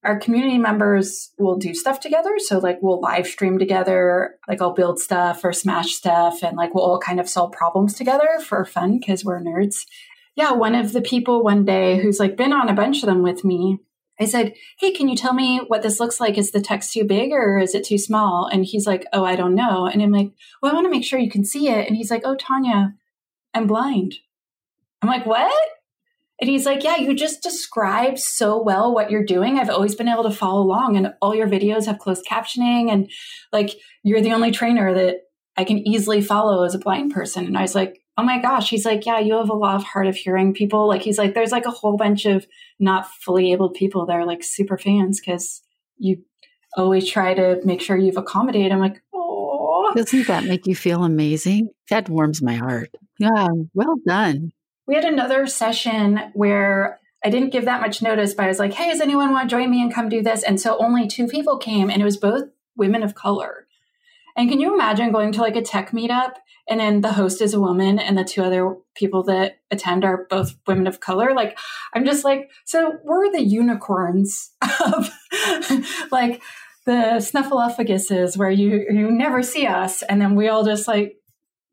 our 0.05 0.19
community 0.19 0.59
members 0.59 1.33
will 1.39 1.57
do 1.57 1.75
stuff 1.75 1.99
together. 1.99 2.35
So, 2.39 2.59
like, 2.59 2.79
we'll 2.81 3.01
live 3.01 3.27
stream 3.27 3.59
together, 3.59 4.37
like, 4.47 4.63
I'll 4.63 4.73
build 4.73 5.01
stuff 5.01 5.45
or 5.45 5.53
smash 5.53 5.95
stuff, 5.95 6.45
and 6.45 6.57
like, 6.57 6.73
we'll 6.73 6.85
all 6.85 7.01
kind 7.01 7.19
of 7.19 7.29
solve 7.29 7.51
problems 7.51 7.95
together 7.95 8.29
for 8.45 8.65
fun 8.65 8.99
because 9.01 9.25
we're 9.25 9.43
nerds. 9.43 9.87
Yeah, 10.37 10.53
one 10.53 10.77
of 10.77 10.93
the 10.93 11.03
people 11.03 11.43
one 11.43 11.65
day 11.65 12.01
who's 12.01 12.21
like 12.21 12.37
been 12.37 12.53
on 12.53 12.69
a 12.69 12.75
bunch 12.75 13.03
of 13.03 13.09
them 13.09 13.23
with 13.23 13.45
me 13.45 13.81
I 14.21 14.25
said, 14.25 14.55
Hey, 14.79 14.93
can 14.93 15.09
you 15.09 15.17
tell 15.17 15.33
me 15.33 15.61
what 15.67 15.83
this 15.83 16.01
looks 16.01 16.21
like? 16.21 16.39
Is 16.39 16.51
the 16.51 16.61
text 16.61 16.93
too 16.93 17.05
big 17.05 17.33
or 17.33 17.59
is 17.59 17.75
it 17.75 17.85
too 17.85 17.99
small? 17.99 18.49
And 18.51 18.65
he's 18.65 18.87
like, 18.87 19.07
Oh, 19.13 19.25
I 19.25 19.37
don't 19.37 19.55
know. 19.55 19.87
And 19.87 20.03
I'm 20.03 20.13
like, 20.13 20.33
Well, 20.63 20.73
I 20.73 20.75
want 20.75 20.87
to 20.87 20.91
make 20.91 21.05
sure 21.05 21.19
you 21.19 21.31
can 21.31 21.45
see 21.45 21.69
it. 21.69 21.87
And 21.87 21.97
he's 21.97 22.11
like, 22.11 22.23
Oh, 22.25 22.35
Tanya, 22.35 22.95
I'm 23.55 23.67
blind. 23.67 24.17
I'm 25.03 25.09
like, 25.09 25.27
What? 25.27 25.53
And 26.41 26.49
he's 26.49 26.67
like, 26.67 26.85
Yeah, 26.85 26.97
you 26.97 27.15
just 27.15 27.43
describe 27.43 28.19
so 28.19 28.61
well 28.61 28.93
what 28.95 29.11
you're 29.11 29.25
doing. 29.25 29.59
I've 29.59 29.71
always 29.71 29.95
been 29.95 30.09
able 30.09 30.25
to 30.25 30.31
follow 30.31 30.63
along, 30.63 30.97
and 30.97 31.15
all 31.21 31.35
your 31.35 31.49
videos 31.49 31.87
have 31.87 31.99
closed 31.99 32.27
captioning. 32.31 32.91
And 32.91 33.11
like, 33.53 33.75
you're 34.03 34.21
the 34.21 34.33
only 34.33 34.51
trainer 34.51 34.95
that 34.95 35.17
I 35.57 35.65
can 35.65 35.79
easily 35.79 36.21
follow 36.21 36.65
as 36.65 36.75
a 36.75 36.79
blind 36.79 37.13
person. 37.13 37.45
And 37.47 37.59
I 37.59 37.63
was 37.63 37.75
like, 37.75 38.01
Oh 38.19 38.23
my 38.23 38.39
gosh. 38.39 38.69
He's 38.69 38.85
like, 38.85 39.07
Yeah, 39.07 39.21
you 39.21 39.35
have 39.39 39.49
a 39.49 39.55
lot 39.55 39.77
of 39.77 39.85
hard 39.85 40.09
of 40.09 40.17
hearing 40.17 40.53
people. 40.53 40.87
Like, 40.87 41.03
he's 41.03 41.17
like, 41.17 41.33
There's 41.33 41.53
like 41.53 41.67
a 41.67 41.71
whole 41.71 41.97
bunch 41.97 42.27
of 42.27 42.47
not 42.79 43.11
fully 43.11 43.53
able 43.53 43.71
people 43.71 44.05
that 44.07 44.17
are 44.17 44.27
like 44.27 44.45
super 44.45 44.77
fans 44.77 45.21
because 45.21 45.63
you 45.97 46.23
always 46.77 47.09
try 47.09 47.33
to 47.33 47.61
make 47.65 47.81
sure 47.81 47.97
you've 47.97 48.19
accommodated. 48.19 48.73
I'm 48.73 48.81
like, 48.81 49.01
Oh, 49.15 49.93
doesn't 49.95 50.27
that 50.27 50.45
make 50.45 50.67
you 50.67 50.75
feel 50.75 51.05
amazing? 51.05 51.71
That 51.89 52.11
warms 52.11 52.43
my 52.43 52.57
heart. 52.57 52.91
Yeah, 53.19 53.49
well 53.73 53.95
done 54.07 54.53
we 54.89 54.95
had 54.95 55.05
another 55.05 55.47
session 55.47 56.19
where 56.33 56.99
I 57.23 57.31
didn't 57.31 57.51
give 57.51 57.67
that 57.67 57.83
much 57.83 58.01
notice, 58.01 58.33
but 58.33 58.47
I 58.47 58.49
was 58.49 58.59
like, 58.59 58.73
hey, 58.73 58.91
does 58.91 59.03
anyone 59.03 59.33
want 59.33 59.49
to 59.49 59.55
join 59.55 59.71
me 59.71 59.83
and 59.83 59.93
come 59.93 60.09
do 60.09 60.23
this? 60.23 60.43
And 60.43 60.59
so 60.59 60.79
only 60.79 61.07
two 61.07 61.29
people 61.29 61.59
came, 61.59 61.91
and 61.91 62.01
it 62.01 62.07
was 62.07 62.17
both 62.17 62.45
women 62.75 63.03
of 63.03 63.15
color. 63.15 63.67
And 64.39 64.49
can 64.49 64.61
you 64.61 64.73
imagine 64.73 65.11
going 65.11 65.33
to 65.33 65.43
like 65.43 65.57
a 65.57 65.63
tech 65.63 65.91
meetup 65.91 66.35
and 66.71 66.79
then 66.79 67.01
the 67.01 67.13
host 67.13 67.43
is 67.43 67.55
a 67.55 67.61
woman 67.61 67.99
and 67.99 68.17
the 68.17 68.25
two 68.25 68.43
other 68.43 68.77
people 68.95 69.25
that 69.25 69.59
attend 69.73 70.05
are 70.05 70.27
both 70.31 70.57
women 70.67 70.87
of 70.87 71.01
color? 71.01 71.35
Like, 71.35 71.59
I'm 71.93 72.05
just 72.05 72.25
like, 72.25 72.49
so 72.65 72.99
we're 73.03 73.33
the 73.33 73.43
unicorns 73.43 74.53
of 74.85 75.11
like 76.13 76.41
the 76.87 77.19
snuffleupaguses 77.19 78.37
where 78.37 78.51
you 78.51 78.87
you 78.89 79.11
never 79.11 79.43
see 79.43 79.67
us, 79.67 80.03
and 80.03 80.23
then 80.23 80.37
we 80.37 80.49
all 80.49 80.65
just 80.65 80.89
like 80.89 81.17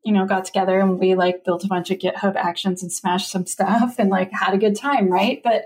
you 0.04 0.12
know, 0.12 0.24
got 0.24 0.44
together 0.44 0.78
and 0.78 1.00
we 1.00 1.16
like 1.16 1.44
built 1.44 1.64
a 1.64 1.66
bunch 1.66 1.90
of 1.90 1.98
GitHub 1.98 2.36
actions 2.36 2.80
and 2.80 2.92
smashed 2.92 3.28
some 3.28 3.44
stuff 3.44 3.96
and 3.98 4.08
like 4.08 4.30
had 4.30 4.54
a 4.54 4.58
good 4.58 4.76
time, 4.76 5.10
right? 5.10 5.40
But 5.42 5.64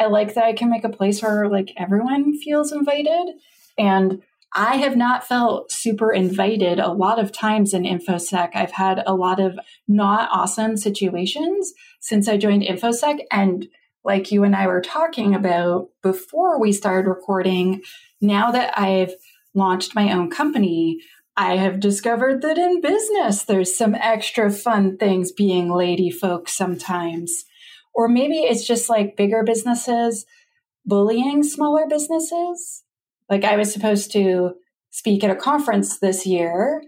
I 0.00 0.06
like 0.06 0.34
that 0.34 0.44
I 0.44 0.54
can 0.54 0.70
make 0.70 0.82
a 0.82 0.88
place 0.88 1.22
where 1.22 1.48
like 1.48 1.72
everyone 1.76 2.36
feels 2.36 2.72
invited. 2.72 3.34
And 3.78 4.22
I 4.52 4.76
have 4.76 4.96
not 4.96 5.26
felt 5.26 5.70
super 5.70 6.12
invited 6.12 6.78
a 6.78 6.92
lot 6.92 7.18
of 7.18 7.32
times 7.32 7.74
in 7.74 7.82
InfoSec. 7.82 8.50
I've 8.54 8.72
had 8.72 9.02
a 9.06 9.14
lot 9.14 9.40
of 9.40 9.58
not 9.86 10.30
awesome 10.32 10.76
situations 10.76 11.72
since 12.00 12.28
I 12.28 12.36
joined 12.36 12.62
InfoSec. 12.62 13.20
And 13.30 13.66
like 14.04 14.30
you 14.30 14.44
and 14.44 14.54
I 14.54 14.66
were 14.66 14.80
talking 14.80 15.34
about 15.34 15.88
before 16.02 16.60
we 16.60 16.72
started 16.72 17.08
recording, 17.08 17.82
now 18.20 18.50
that 18.52 18.78
I've 18.78 19.14
launched 19.54 19.94
my 19.94 20.12
own 20.12 20.30
company, 20.30 21.00
I 21.36 21.56
have 21.56 21.80
discovered 21.80 22.40
that 22.42 22.56
in 22.56 22.80
business, 22.80 23.44
there's 23.44 23.76
some 23.76 23.94
extra 23.94 24.50
fun 24.50 24.96
things 24.96 25.32
being 25.32 25.70
lady 25.70 26.10
folk 26.10 26.48
sometimes. 26.48 27.44
Or 27.94 28.08
maybe 28.08 28.38
it's 28.38 28.66
just 28.66 28.88
like 28.88 29.16
bigger 29.16 29.42
businesses 29.42 30.24
bullying 30.86 31.42
smaller 31.42 31.86
businesses. 31.88 32.84
Like 33.28 33.44
I 33.44 33.56
was 33.56 33.72
supposed 33.72 34.12
to 34.12 34.52
speak 34.90 35.24
at 35.24 35.30
a 35.30 35.36
conference 35.36 35.98
this 35.98 36.26
year, 36.26 36.82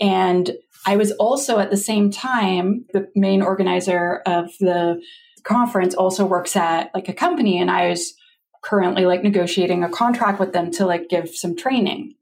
and 0.00 0.50
I 0.86 0.96
was 0.96 1.12
also 1.12 1.58
at 1.58 1.70
the 1.70 1.76
same 1.76 2.10
time, 2.10 2.86
the 2.92 3.08
main 3.14 3.42
organizer 3.42 4.22
of 4.26 4.50
the 4.58 5.00
conference 5.44 5.94
also 5.94 6.24
works 6.24 6.56
at 6.56 6.90
like 6.94 7.08
a 7.08 7.14
company, 7.14 7.60
and 7.60 7.70
I 7.70 7.88
was 7.90 8.14
currently 8.62 9.06
like 9.06 9.22
negotiating 9.22 9.82
a 9.84 9.90
contract 9.90 10.38
with 10.40 10.52
them 10.52 10.70
to 10.72 10.86
like 10.86 11.08
give 11.08 11.28
some 11.28 11.56
training. 11.56 12.14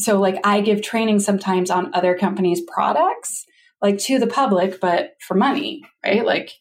So 0.00 0.20
like 0.20 0.40
I 0.44 0.60
give 0.60 0.80
training 0.80 1.20
sometimes 1.20 1.70
on 1.70 1.92
other 1.92 2.16
companies' 2.16 2.62
products, 2.72 3.44
like 3.82 3.98
to 4.00 4.18
the 4.18 4.28
public, 4.28 4.80
but 4.80 5.14
for 5.26 5.34
money, 5.34 5.82
right? 6.04 6.24
Like 6.24 6.52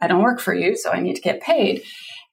I 0.00 0.08
don't 0.08 0.22
work 0.22 0.40
for 0.40 0.54
you, 0.54 0.76
so 0.76 0.90
I 0.90 1.00
need 1.00 1.14
to 1.14 1.22
get 1.22 1.40
paid. 1.40 1.82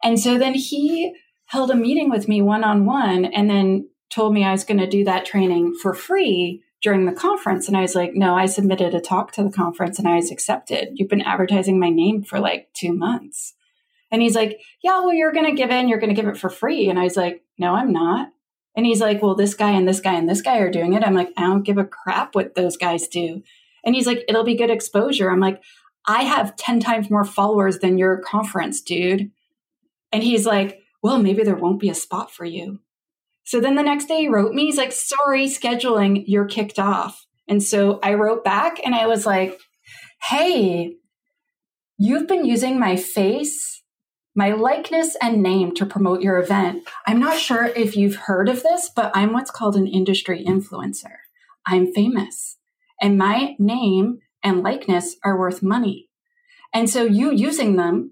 And 0.04 0.20
so 0.20 0.38
then 0.38 0.54
he 0.54 1.16
held 1.48 1.72
a 1.72 1.76
meeting 1.76 2.10
with 2.10 2.28
me 2.28 2.42
one 2.42 2.64
on 2.64 2.86
one 2.86 3.26
and 3.26 3.50
then 3.50 3.90
told 4.10 4.34
me 4.34 4.44
I 4.44 4.52
was 4.52 4.64
going 4.64 4.80
to 4.80 4.88
do 4.88 5.04
that 5.06 5.26
training 5.26 5.76
for 5.82 5.94
free 5.94 6.64
during 6.82 7.06
the 7.06 7.12
conference. 7.12 7.68
And 7.68 7.76
I 7.76 7.82
was 7.82 7.96
like, 7.96 8.14
no, 8.14 8.36
I 8.36 8.46
submitted 8.46 8.94
a 8.94 9.02
talk 9.02 9.32
to 9.34 9.44
the 9.44 9.52
conference 9.52 9.98
and 10.00 10.08
I 10.08 10.16
was 10.16 10.32
accepted. 10.32 10.90
You've 10.94 11.10
been 11.10 11.22
advertising 11.22 11.80
my 11.80 11.90
name 11.90 12.24
for 12.24 12.40
like 12.40 12.70
two 12.74 12.94
months. 12.94 13.56
And 14.12 14.22
he's 14.22 14.36
like, 14.36 14.62
yeah, 14.82 15.00
well, 15.00 15.14
you're 15.14 15.34
going 15.34 15.48
to 15.48 15.60
give 15.60 15.70
in, 15.70 15.90
you're 15.90 16.00
going 16.00 16.14
to 16.14 16.22
give 16.22 16.30
it 16.30 16.38
for 16.38 16.50
free. 16.50 16.90
And 16.90 17.00
I 17.00 17.04
was 17.04 17.18
like, 17.18 17.44
no, 17.58 17.74
I'm 17.74 17.92
not. 17.92 18.30
And 18.76 18.86
he's 18.86 19.02
like, 19.02 19.22
well, 19.22 19.36
this 19.36 19.56
guy 19.56 19.72
and 19.72 19.88
this 19.88 20.00
guy 20.00 20.14
and 20.14 20.30
this 20.30 20.42
guy 20.42 20.60
are 20.60 20.72
doing 20.72 20.94
it. 20.94 21.04
I'm 21.04 21.16
like, 21.16 21.30
I 21.36 21.42
don't 21.42 21.64
give 21.64 21.80
a 21.80 21.84
crap 21.84 22.36
what 22.36 22.56
those 22.56 22.78
guys 22.78 23.08
do. 23.08 23.42
And 23.84 23.96
he's 23.96 24.06
like, 24.06 24.24
it'll 24.30 24.44
be 24.44 24.56
good 24.56 24.70
exposure. 24.70 25.32
I'm 25.32 25.40
like, 25.40 25.62
I 26.06 26.24
have 26.24 26.56
10 26.56 26.80
times 26.80 27.10
more 27.10 27.26
followers 27.26 27.80
than 27.80 27.98
your 27.98 28.20
conference, 28.20 28.82
dude. 28.82 29.32
And 30.14 30.24
he's 30.24 30.46
like, 30.46 30.82
well, 31.08 31.20
maybe 31.20 31.42
there 31.44 31.56
won't 31.56 31.80
be 31.80 31.90
a 31.90 31.96
spot 31.96 32.32
for 32.32 32.44
you. 32.44 32.80
So 33.46 33.62
then 33.62 33.76
the 33.76 33.82
next 33.82 34.10
day 34.10 34.22
he 34.22 34.28
wrote 34.28 34.54
me, 34.54 34.66
he's 34.66 34.78
like, 34.78 34.92
sorry, 34.92 35.46
scheduling, 35.46 36.26
you're 36.28 36.46
kicked 36.46 36.80
off. 36.80 37.26
And 37.48 37.64
so 37.64 38.00
I 38.04 38.16
wrote 38.16 38.44
back 38.44 38.82
and 38.84 38.94
I 38.94 39.08
was 39.08 39.26
like, 39.26 39.58
hey, 40.30 40.96
you've 41.98 42.28
been 42.28 42.44
using 42.44 42.78
my 42.78 42.98
face 42.98 43.78
my 44.36 44.52
likeness 44.52 45.16
and 45.20 45.42
name 45.42 45.74
to 45.74 45.84
promote 45.84 46.22
your 46.22 46.38
event. 46.38 46.88
I'm 47.08 47.20
not 47.20 47.40
sure 47.40 47.66
if 47.66 47.96
you've 47.98 48.18
heard 48.18 48.50
of 48.50 48.62
this, 48.62 48.92
but 48.96 49.12
I'm 49.16 49.34
what's 49.34 49.50
called 49.50 49.76
an 49.76 49.88
industry 49.88 50.46
influencer. 50.46 51.16
I'm 51.66 51.92
famous 51.92 52.58
and 53.02 53.18
my 53.18 53.56
name 53.58 54.20
and 54.44 54.62
likeness 54.62 55.16
are 55.24 55.40
worth 55.40 55.64
money. 55.64 56.10
And 56.72 56.88
so 56.88 57.04
you 57.04 57.32
using 57.32 57.78
them 57.78 58.12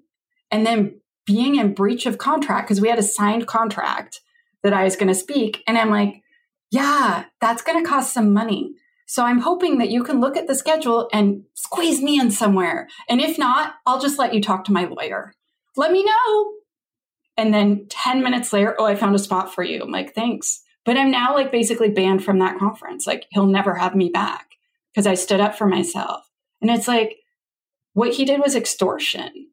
and 0.49 0.65
then 0.65 1.01
being 1.25 1.55
in 1.55 1.73
breach 1.73 2.05
of 2.05 2.17
contract 2.17 2.67
because 2.67 2.81
we 2.81 2.89
had 2.89 2.99
a 2.99 3.03
signed 3.03 3.47
contract 3.47 4.21
that 4.63 4.73
I 4.73 4.83
was 4.83 4.95
going 4.95 5.07
to 5.07 5.15
speak. 5.15 5.63
And 5.67 5.77
I'm 5.77 5.89
like, 5.89 6.21
yeah, 6.71 7.25
that's 7.41 7.61
going 7.61 7.83
to 7.83 7.89
cost 7.89 8.13
some 8.13 8.33
money. 8.33 8.73
So 9.07 9.23
I'm 9.23 9.39
hoping 9.39 9.77
that 9.77 9.89
you 9.89 10.03
can 10.03 10.19
look 10.19 10.35
at 10.35 10.47
the 10.47 10.55
schedule 10.55 11.09
and 11.13 11.43
squeeze 11.53 12.01
me 12.01 12.19
in 12.19 12.31
somewhere. 12.31 12.87
And 13.07 13.21
if 13.21 13.37
not, 13.37 13.75
I'll 13.85 13.99
just 13.99 14.17
let 14.17 14.33
you 14.33 14.41
talk 14.41 14.63
to 14.65 14.71
my 14.71 14.85
lawyer 14.85 15.33
let 15.75 15.91
me 15.91 16.03
know. 16.03 16.51
And 17.37 17.53
then 17.53 17.87
10 17.89 18.23
minutes 18.23 18.53
later, 18.53 18.75
oh, 18.79 18.85
I 18.85 18.95
found 18.95 19.15
a 19.15 19.19
spot 19.19 19.53
for 19.53 19.63
you. 19.63 19.81
I'm 19.81 19.91
like, 19.91 20.15
thanks. 20.15 20.61
But 20.85 20.97
I'm 20.97 21.11
now 21.11 21.33
like 21.33 21.51
basically 21.51 21.89
banned 21.89 22.23
from 22.23 22.39
that 22.39 22.59
conference. 22.59 23.05
Like 23.05 23.25
he'll 23.31 23.47
never 23.47 23.75
have 23.75 23.95
me 23.95 24.09
back 24.09 24.51
because 24.93 25.07
I 25.07 25.15
stood 25.15 25.41
up 25.41 25.55
for 25.55 25.67
myself. 25.67 26.29
And 26.61 26.71
it's 26.71 26.87
like, 26.87 27.17
what 27.93 28.13
he 28.13 28.25
did 28.25 28.39
was 28.39 28.55
extortion. 28.55 29.47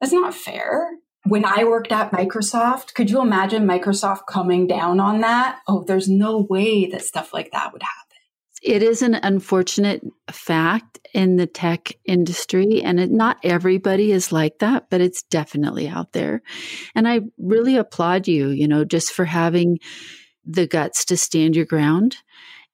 That's 0.00 0.12
not 0.12 0.34
fair. 0.34 0.90
When 1.26 1.44
I 1.44 1.64
worked 1.64 1.92
at 1.92 2.12
Microsoft, 2.12 2.94
could 2.94 3.10
you 3.10 3.22
imagine 3.22 3.66
Microsoft 3.66 4.26
coming 4.28 4.66
down 4.66 5.00
on 5.00 5.20
that? 5.20 5.60
Oh, 5.66 5.82
there's 5.82 6.08
no 6.08 6.38
way 6.38 6.86
that 6.86 7.02
stuff 7.02 7.32
like 7.32 7.50
that 7.52 7.72
would 7.72 7.82
happen 7.82 8.04
it 8.64 8.82
is 8.82 9.02
an 9.02 9.14
unfortunate 9.14 10.02
fact 10.30 10.98
in 11.12 11.36
the 11.36 11.46
tech 11.46 11.92
industry 12.06 12.82
and 12.82 12.98
it, 12.98 13.10
not 13.10 13.36
everybody 13.44 14.10
is 14.10 14.32
like 14.32 14.58
that 14.58 14.86
but 14.90 15.00
it's 15.00 15.22
definitely 15.24 15.86
out 15.86 16.12
there 16.12 16.42
and 16.94 17.06
i 17.06 17.20
really 17.38 17.76
applaud 17.76 18.26
you 18.26 18.48
you 18.48 18.66
know 18.66 18.84
just 18.84 19.12
for 19.12 19.26
having 19.26 19.78
the 20.44 20.66
guts 20.66 21.04
to 21.04 21.16
stand 21.16 21.54
your 21.54 21.66
ground 21.66 22.16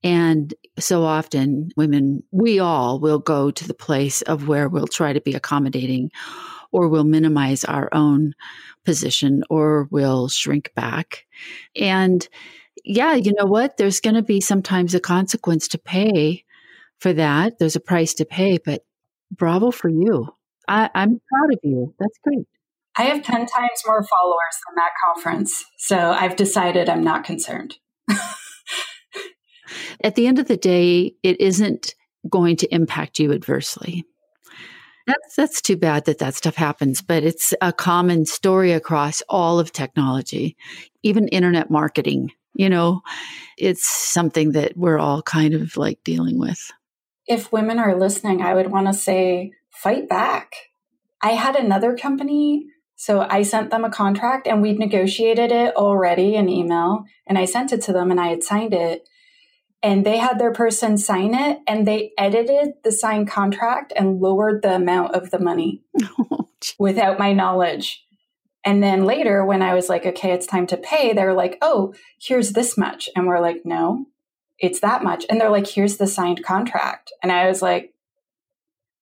and 0.02 0.54
so 0.78 1.02
often 1.04 1.70
women 1.76 2.22
we 2.30 2.58
all 2.60 3.00
will 3.00 3.18
go 3.18 3.50
to 3.50 3.66
the 3.66 3.74
place 3.74 4.22
of 4.22 4.48
where 4.48 4.68
we'll 4.68 4.86
try 4.86 5.12
to 5.12 5.20
be 5.20 5.34
accommodating 5.34 6.10
or 6.72 6.88
we'll 6.88 7.04
minimize 7.04 7.64
our 7.64 7.88
own 7.92 8.34
position 8.84 9.42
or 9.50 9.88
we'll 9.90 10.28
shrink 10.28 10.72
back 10.74 11.26
and 11.76 12.28
yeah, 12.84 13.14
you 13.14 13.32
know 13.36 13.46
what? 13.46 13.76
There's 13.76 14.00
going 14.00 14.14
to 14.14 14.22
be 14.22 14.40
sometimes 14.40 14.94
a 14.94 15.00
consequence 15.00 15.68
to 15.68 15.78
pay 15.78 16.44
for 16.98 17.12
that. 17.12 17.58
There's 17.58 17.76
a 17.76 17.80
price 17.80 18.14
to 18.14 18.24
pay, 18.24 18.58
but 18.58 18.84
bravo 19.30 19.70
for 19.70 19.88
you. 19.88 20.28
I, 20.68 20.88
I'm 20.94 21.20
proud 21.28 21.52
of 21.52 21.58
you. 21.62 21.94
That's 21.98 22.18
great. 22.22 22.46
I 22.96 23.04
have 23.04 23.22
10 23.22 23.46
times 23.46 23.82
more 23.86 24.02
followers 24.02 24.58
than 24.66 24.76
that 24.76 24.90
conference. 25.04 25.64
So 25.78 25.96
I've 25.96 26.36
decided 26.36 26.88
I'm 26.88 27.04
not 27.04 27.24
concerned. 27.24 27.76
At 30.02 30.14
the 30.14 30.26
end 30.26 30.38
of 30.38 30.48
the 30.48 30.56
day, 30.56 31.14
it 31.22 31.40
isn't 31.40 31.94
going 32.28 32.56
to 32.56 32.74
impact 32.74 33.18
you 33.18 33.32
adversely. 33.32 34.04
That's 35.10 35.36
that's 35.36 35.62
too 35.62 35.76
bad 35.76 36.04
that 36.04 36.18
that 36.18 36.34
stuff 36.34 36.54
happens, 36.54 37.02
but 37.02 37.22
it's 37.24 37.52
a 37.60 37.72
common 37.72 38.26
story 38.26 38.72
across 38.72 39.22
all 39.28 39.58
of 39.58 39.72
technology, 39.72 40.56
even 41.02 41.28
internet 41.28 41.70
marketing 41.70 42.30
you 42.54 42.68
know, 42.68 43.02
it's 43.56 43.88
something 43.88 44.52
that 44.52 44.76
we're 44.76 44.98
all 44.98 45.22
kind 45.22 45.54
of 45.54 45.76
like 45.76 46.02
dealing 46.04 46.38
with. 46.38 46.70
If 47.26 47.52
women 47.52 47.78
are 47.78 47.98
listening, 47.98 48.42
I 48.42 48.54
would 48.54 48.70
want 48.70 48.86
to 48.88 48.92
say 48.92 49.52
fight 49.70 50.08
back. 50.08 50.52
I 51.22 51.30
had 51.30 51.56
another 51.56 51.96
company 51.96 52.66
So 52.96 53.26
I 53.30 53.44
sent 53.44 53.70
them 53.70 53.82
a 53.82 53.90
contract 53.90 54.46
and 54.46 54.60
we'd 54.60 54.78
negotiated 54.78 55.50
it 55.50 55.74
already 55.74 56.34
in 56.34 56.50
email 56.50 57.04
and 57.26 57.38
I 57.38 57.46
sent 57.46 57.72
it 57.72 57.80
to 57.82 57.94
them 57.94 58.10
and 58.10 58.20
I 58.20 58.26
had 58.26 58.42
signed 58.42 58.74
it. 58.74 59.08
And 59.82 60.04
they 60.04 60.18
had 60.18 60.38
their 60.38 60.52
person 60.52 60.98
sign 60.98 61.34
it 61.34 61.60
and 61.66 61.86
they 61.86 62.12
edited 62.18 62.74
the 62.84 62.92
signed 62.92 63.28
contract 63.28 63.92
and 63.96 64.20
lowered 64.20 64.62
the 64.62 64.74
amount 64.74 65.14
of 65.14 65.30
the 65.30 65.38
money 65.38 65.82
without 66.78 67.18
my 67.18 67.32
knowledge. 67.32 68.04
And 68.62 68.82
then 68.82 69.06
later, 69.06 69.44
when 69.44 69.62
I 69.62 69.74
was 69.74 69.88
like, 69.88 70.04
okay, 70.04 70.32
it's 70.32 70.46
time 70.46 70.66
to 70.66 70.76
pay, 70.76 71.12
they're 71.12 71.32
like, 71.32 71.56
oh, 71.62 71.94
here's 72.20 72.52
this 72.52 72.76
much. 72.76 73.08
And 73.16 73.26
we're 73.26 73.40
like, 73.40 73.64
no, 73.64 74.06
it's 74.58 74.80
that 74.80 75.02
much. 75.02 75.24
And 75.30 75.40
they're 75.40 75.50
like, 75.50 75.66
here's 75.66 75.96
the 75.96 76.06
signed 76.06 76.44
contract. 76.44 77.10
And 77.22 77.32
I 77.32 77.48
was 77.48 77.62
like, 77.62 77.94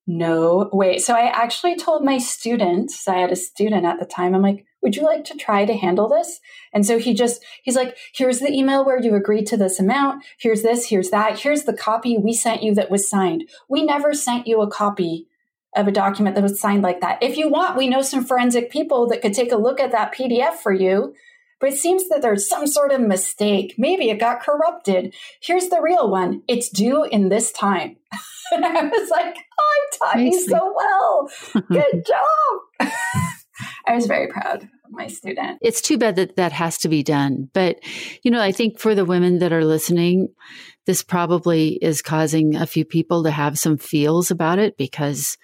no, 0.07 0.71
wait. 0.73 1.03
So 1.03 1.15
I 1.15 1.27
actually 1.27 1.77
told 1.77 2.05
my 2.05 2.19
students, 2.19 3.07
I 3.09 3.19
had 3.19 3.33
a 3.33 3.37
student 3.37 3.85
at 3.85 3.99
the 3.99 4.07
time, 4.07 4.35
I'm 4.35 4.43
like, 4.43 4.65
would 4.83 4.97
you 4.97 5.03
like 5.03 5.25
to 5.25 5.37
try 5.37 5.65
to 5.65 5.77
handle 5.77 6.09
this? 6.09 6.41
And 6.73 6.87
so 6.87 6.99
he 6.99 7.15
just, 7.15 7.45
he's 7.63 7.77
like, 7.77 7.97
here's 8.15 8.41
the 8.41 8.53
email 8.53 8.85
where 8.85 9.01
you 9.01 9.15
agreed 9.15 9.47
to 9.49 9.57
this 9.57 9.81
amount. 9.81 10.25
Here's 10.39 10.63
this, 10.63 10.89
here's 10.89 11.11
that. 11.11 11.39
Here's 11.39 11.65
the 11.65 11.77
copy 11.77 12.17
we 12.17 12.33
sent 12.33 12.63
you 12.63 12.75
that 12.75 12.91
was 12.91 13.09
signed. 13.09 13.49
We 13.69 13.83
never 13.83 14.15
sent 14.15 14.47
you 14.47 14.61
a 14.63 14.71
copy 14.71 15.27
of 15.77 15.89
a 15.89 15.93
document 15.93 16.35
that 16.35 16.43
was 16.43 16.61
signed 16.61 16.83
like 16.83 17.01
that. 17.01 17.23
If 17.23 17.37
you 17.37 17.49
want, 17.49 17.77
we 17.77 17.89
know 17.89 18.03
some 18.03 18.25
forensic 18.25 18.71
people 18.71 19.07
that 19.09 19.23
could 19.23 19.35
take 19.35 19.53
a 19.53 19.57
look 19.57 19.81
at 19.81 19.93
that 19.93 20.15
PDF 20.15 20.55
for 20.55 20.73
you. 20.73 21.15
But 21.61 21.71
it 21.71 21.77
seems 21.77 22.09
that 22.09 22.23
there's 22.23 22.49
some 22.49 22.69
sort 22.69 22.93
of 22.93 23.01
mistake. 23.01 23.75
Maybe 23.77 24.11
it 24.11 24.21
got 24.21 24.41
corrupted. 24.41 25.15
Here's 25.41 25.69
the 25.69 25.83
real 25.83 26.09
one. 26.09 26.43
It's 26.47 26.69
due 26.69 27.05
in 27.05 27.31
this 27.31 27.51
time. 27.51 27.97
and 28.53 28.65
I 28.65 28.85
was 28.85 29.11
like, 29.11 29.37
oh, 29.59 29.89
I'm 30.05 30.13
talking 30.13 30.39
so 30.39 30.75
well. 30.77 31.31
Good 31.69 32.07
job. 32.07 32.91
I 33.89 33.95
was 33.95 34.07
very 34.07 34.29
proud 34.29 34.65
of 34.65 34.69
my 34.91 35.07
student. 35.07 35.59
It's 35.63 35.81
too 35.81 35.97
bad 35.99 36.17
that 36.17 36.37
that 36.37 36.53
has 36.53 36.79
to 36.79 36.89
be 36.89 37.03
done. 37.03 37.49
But, 37.53 37.79
you 38.23 38.31
know, 38.31 38.41
I 38.41 38.53
think 38.53 38.79
for 38.79 38.95
the 38.95 39.05
women 39.05 39.39
that 39.39 39.53
are 39.53 39.65
listening, 39.65 40.29
this 40.87 41.03
probably 41.03 41.79
is 41.81 42.03
causing 42.03 42.55
a 42.55 42.67
few 42.67 42.85
people 42.85 43.25
to 43.25 43.31
have 43.31 43.59
some 43.59 43.79
feels 43.79 44.31
about 44.31 44.59
it 44.59 44.77
because 44.77 45.39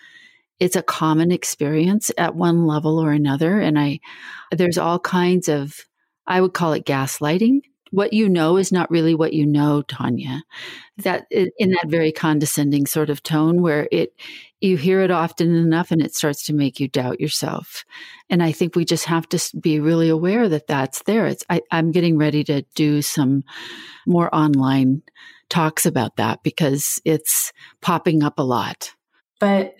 it's 0.61 0.77
a 0.77 0.83
common 0.83 1.33
experience 1.33 2.11
at 2.19 2.37
one 2.37 2.67
level 2.67 2.99
or 2.99 3.13
another. 3.13 3.61
And 3.61 3.79
I, 3.79 4.01
there's 4.53 4.79
all 4.79 4.99
kinds 4.99 5.49
of, 5.49 5.75
I 6.27 6.41
would 6.41 6.55
call 6.55 6.75
it 6.75 6.87
gaslighting 6.87 7.61
what 7.95 8.13
you 8.13 8.29
know 8.29 8.57
is 8.57 8.73
not 8.73 8.91
really 8.91 9.15
what 9.15 9.33
you 9.33 9.47
know, 9.47 9.81
Tanya. 9.83 10.43
That 10.99 11.27
in 11.31 11.71
that 11.71 11.87
very 11.87 12.11
condescending 12.11 12.87
sort 12.87 13.09
of 13.09 13.23
tone 13.23 13.63
where 13.63 13.89
it 13.93 14.15
you 14.65 14.77
hear 14.77 15.01
it 15.01 15.11
often 15.11 15.55
enough 15.55 15.91
and 15.91 16.03
it 16.03 16.15
starts 16.15 16.47
to 16.47 16.55
make 16.55 16.81
you 16.81 16.89
doubt 16.89 17.21
yourself. 17.21 17.85
And 18.29 18.43
I 18.43 18.53
think 18.53 18.75
we 18.75 18.85
just 18.85 19.05
have 19.05 19.29
to 19.29 19.57
be 19.59 19.79
really 19.79 20.09
aware 20.09 20.49
that 20.49 20.67
that's 20.67 21.03
there. 21.03 21.27
It's 21.27 21.45
I, 21.49 21.61
I'm 21.71 21.93
getting 21.93 22.19
ready 22.19 22.43
to 22.45 22.63
do 22.75 23.03
some 23.03 23.45
more 24.07 24.35
online 24.35 25.03
talks 25.49 25.87
about 25.87 26.17
that 26.17 26.43
because 26.43 27.01
it's 27.05 27.53
popping 27.81 28.23
up 28.23 28.39
a 28.39 28.43
lot. 28.43 28.95
But 29.39 29.75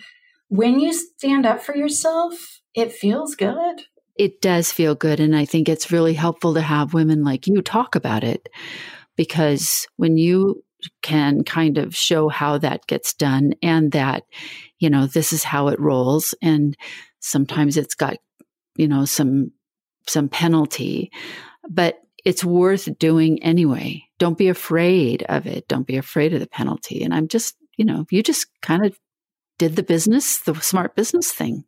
when 0.49 0.79
you 0.79 0.93
stand 0.93 1.47
up 1.47 1.63
for 1.63 1.75
yourself, 1.75 2.61
it 2.75 2.93
feels 2.93 3.35
good 3.35 3.83
it 4.17 4.41
does 4.41 4.71
feel 4.71 4.95
good. 4.95 5.21
And 5.21 5.35
I 5.35 5.45
think 5.45 5.69
it's 5.69 5.91
really 5.91 6.15
helpful 6.15 6.55
to 6.55 6.61
have 6.61 6.95
women 6.95 7.25
like 7.25 7.47
you 7.47 7.63
talk 7.63 7.95
about 7.95 8.25
it 8.25 8.49
because 9.17 9.87
when 9.97 10.17
you 10.17 10.63
can 11.03 11.45
kind 11.45 11.79
of 11.79 11.97
show 11.97 12.29
how 12.29 12.59
that 12.59 12.87
gets 12.87 13.15
done 13.15 13.55
and 13.63 13.93
that, 13.93 14.25
you 14.79 14.91
know, 14.91 15.07
this 15.07 15.33
is 15.33 15.45
how 15.45 15.69
it 15.69 15.81
rolls. 15.81 16.35
And 16.43 16.77
sometimes 17.21 17.77
it's 17.77 17.95
got, 17.95 18.17
you 18.77 18.89
know, 18.89 19.05
some, 19.05 19.53
some 20.07 20.29
penalty, 20.29 21.11
but 21.69 22.01
it's 22.25 22.45
worth 22.45 22.99
doing 22.99 23.43
anyway. 23.43 24.03
Don't 24.19 24.39
be 24.39 24.49
afraid 24.49 25.23
of 25.25 25.47
it. 25.47 25.69
Don't 25.69 25.87
be 25.87 25.97
afraid 25.97 26.33
of 26.33 26.41
the 26.41 26.47
penalty. 26.47 27.03
And 27.03 27.15
I'm 27.15 27.29
just, 27.29 27.57
you 27.77 27.85
know, 27.85 28.07
you 28.11 28.23
just 28.23 28.47
kind 28.63 28.85
of 28.85 28.99
did 29.59 29.77
the 29.77 29.83
business, 29.83 30.41
the 30.41 30.55
smart 30.61 30.97
business 30.97 31.33
thing. 31.33 31.65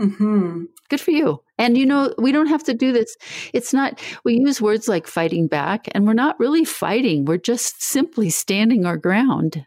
Mm-hmm. 0.00 0.64
Good 0.88 1.00
for 1.00 1.10
you. 1.10 1.42
And 1.58 1.76
you 1.76 1.84
know, 1.84 2.14
we 2.18 2.32
don't 2.32 2.46
have 2.46 2.64
to 2.64 2.74
do 2.74 2.92
this. 2.92 3.16
It's 3.52 3.72
not, 3.72 4.00
we 4.24 4.34
use 4.34 4.60
words 4.60 4.88
like 4.88 5.06
fighting 5.06 5.48
back, 5.48 5.88
and 5.92 6.06
we're 6.06 6.14
not 6.14 6.38
really 6.38 6.64
fighting. 6.64 7.24
We're 7.24 7.38
just 7.38 7.82
simply 7.82 8.30
standing 8.30 8.86
our 8.86 8.96
ground. 8.96 9.66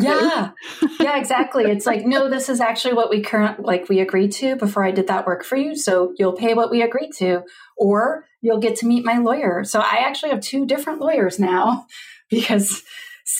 Yeah. 0.00 0.50
yeah, 1.00 1.18
exactly. 1.18 1.64
It's 1.64 1.86
like, 1.86 2.06
no, 2.06 2.28
this 2.30 2.48
is 2.48 2.60
actually 2.60 2.94
what 2.94 3.10
we 3.10 3.20
current 3.20 3.64
like 3.64 3.88
we 3.88 4.00
agreed 4.00 4.32
to 4.32 4.56
before 4.56 4.84
I 4.84 4.90
did 4.90 5.08
that 5.08 5.26
work 5.26 5.44
for 5.44 5.56
you. 5.56 5.76
So 5.76 6.14
you'll 6.18 6.32
pay 6.32 6.54
what 6.54 6.70
we 6.70 6.82
agreed 6.82 7.12
to, 7.18 7.42
or 7.76 8.24
you'll 8.40 8.60
get 8.60 8.76
to 8.76 8.86
meet 8.86 9.04
my 9.04 9.18
lawyer. 9.18 9.64
So 9.64 9.80
I 9.80 9.98
actually 10.06 10.30
have 10.30 10.40
two 10.40 10.66
different 10.66 11.00
lawyers 11.00 11.38
now 11.38 11.86
because 12.30 12.82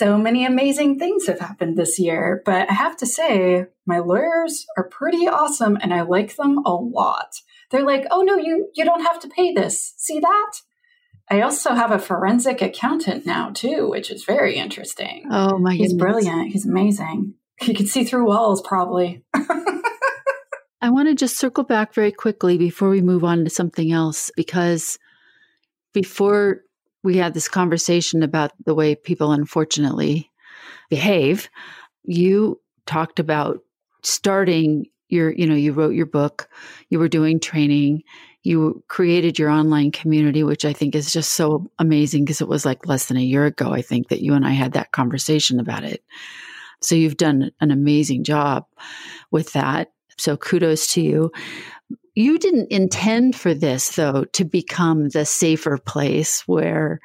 so 0.00 0.16
many 0.16 0.46
amazing 0.46 0.98
things 0.98 1.26
have 1.26 1.40
happened 1.40 1.76
this 1.76 1.98
year. 1.98 2.40
But 2.46 2.70
I 2.70 2.72
have 2.72 2.96
to 2.96 3.06
say, 3.06 3.66
my 3.84 3.98
lawyers 3.98 4.64
are 4.78 4.88
pretty 4.88 5.28
awesome 5.28 5.76
and 5.82 5.92
I 5.92 6.00
like 6.00 6.36
them 6.36 6.56
a 6.64 6.74
lot. 6.74 7.34
They're 7.70 7.84
like, 7.84 8.06
oh 8.10 8.22
no, 8.22 8.38
you, 8.38 8.70
you 8.74 8.86
don't 8.86 9.02
have 9.02 9.20
to 9.20 9.28
pay 9.28 9.52
this. 9.52 9.92
See 9.98 10.18
that? 10.18 10.52
I 11.30 11.42
also 11.42 11.74
have 11.74 11.90
a 11.90 11.98
forensic 11.98 12.62
accountant 12.62 13.26
now 13.26 13.50
too, 13.50 13.90
which 13.90 14.10
is 14.10 14.24
very 14.24 14.56
interesting. 14.56 15.26
Oh 15.30 15.58
my 15.58 15.74
He's 15.74 15.92
goodness. 15.92 16.02
brilliant. 16.02 16.48
He's 16.52 16.64
amazing. 16.64 17.34
He 17.60 17.74
can 17.74 17.86
see 17.86 18.04
through 18.04 18.26
walls 18.26 18.62
probably. 18.62 19.22
I 19.34 20.88
want 20.88 21.08
to 21.08 21.14
just 21.14 21.36
circle 21.36 21.64
back 21.64 21.92
very 21.92 22.10
quickly 22.10 22.56
before 22.56 22.88
we 22.88 23.02
move 23.02 23.22
on 23.22 23.44
to 23.44 23.50
something 23.50 23.92
else 23.92 24.30
because 24.34 24.98
before 25.92 26.62
we 27.02 27.16
had 27.16 27.34
this 27.34 27.48
conversation 27.48 28.22
about 28.22 28.52
the 28.64 28.74
way 28.74 28.94
people 28.94 29.32
unfortunately 29.32 30.30
behave, 30.88 31.48
you 32.04 32.60
talked 32.86 33.18
about 33.18 33.60
starting 34.02 34.86
your, 35.08 35.32
you 35.32 35.46
know, 35.46 35.54
you 35.54 35.72
wrote 35.72 35.94
your 35.94 36.06
book, 36.06 36.48
you 36.88 36.98
were 36.98 37.08
doing 37.08 37.40
training, 37.40 38.02
you 38.42 38.82
created 38.88 39.38
your 39.38 39.50
online 39.50 39.90
community, 39.90 40.42
which 40.42 40.64
I 40.64 40.72
think 40.72 40.94
is 40.94 41.12
just 41.12 41.32
so 41.32 41.70
amazing 41.78 42.24
because 42.24 42.40
it 42.40 42.48
was 42.48 42.64
like 42.64 42.86
less 42.86 43.06
than 43.06 43.16
a 43.16 43.22
year 43.22 43.44
ago, 43.44 43.72
I 43.72 43.82
think, 43.82 44.08
that 44.08 44.22
you 44.22 44.34
and 44.34 44.46
I 44.46 44.50
had 44.50 44.72
that 44.72 44.92
conversation 44.92 45.60
about 45.60 45.84
it. 45.84 46.02
So 46.80 46.94
you've 46.94 47.18
done 47.18 47.50
an 47.60 47.70
amazing 47.70 48.24
job 48.24 48.64
with 49.30 49.52
that. 49.52 49.92
So 50.16 50.36
kudos 50.36 50.94
to 50.94 51.02
you. 51.02 51.32
You 52.20 52.38
didn't 52.38 52.70
intend 52.70 53.34
for 53.34 53.54
this, 53.54 53.96
though, 53.96 54.24
to 54.34 54.44
become 54.44 55.08
the 55.08 55.24
safer 55.24 55.78
place 55.78 56.42
where 56.46 57.00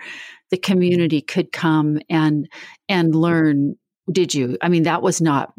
the 0.52 0.58
community 0.58 1.22
could 1.22 1.54
come 1.54 2.00
and 2.10 2.50
and 2.90 3.16
learn. 3.16 3.78
Did 4.12 4.36
you? 4.36 4.58
I 4.62 4.68
mean, 4.68 4.84
that 4.84 5.02
was 5.02 5.22
not 5.22 5.54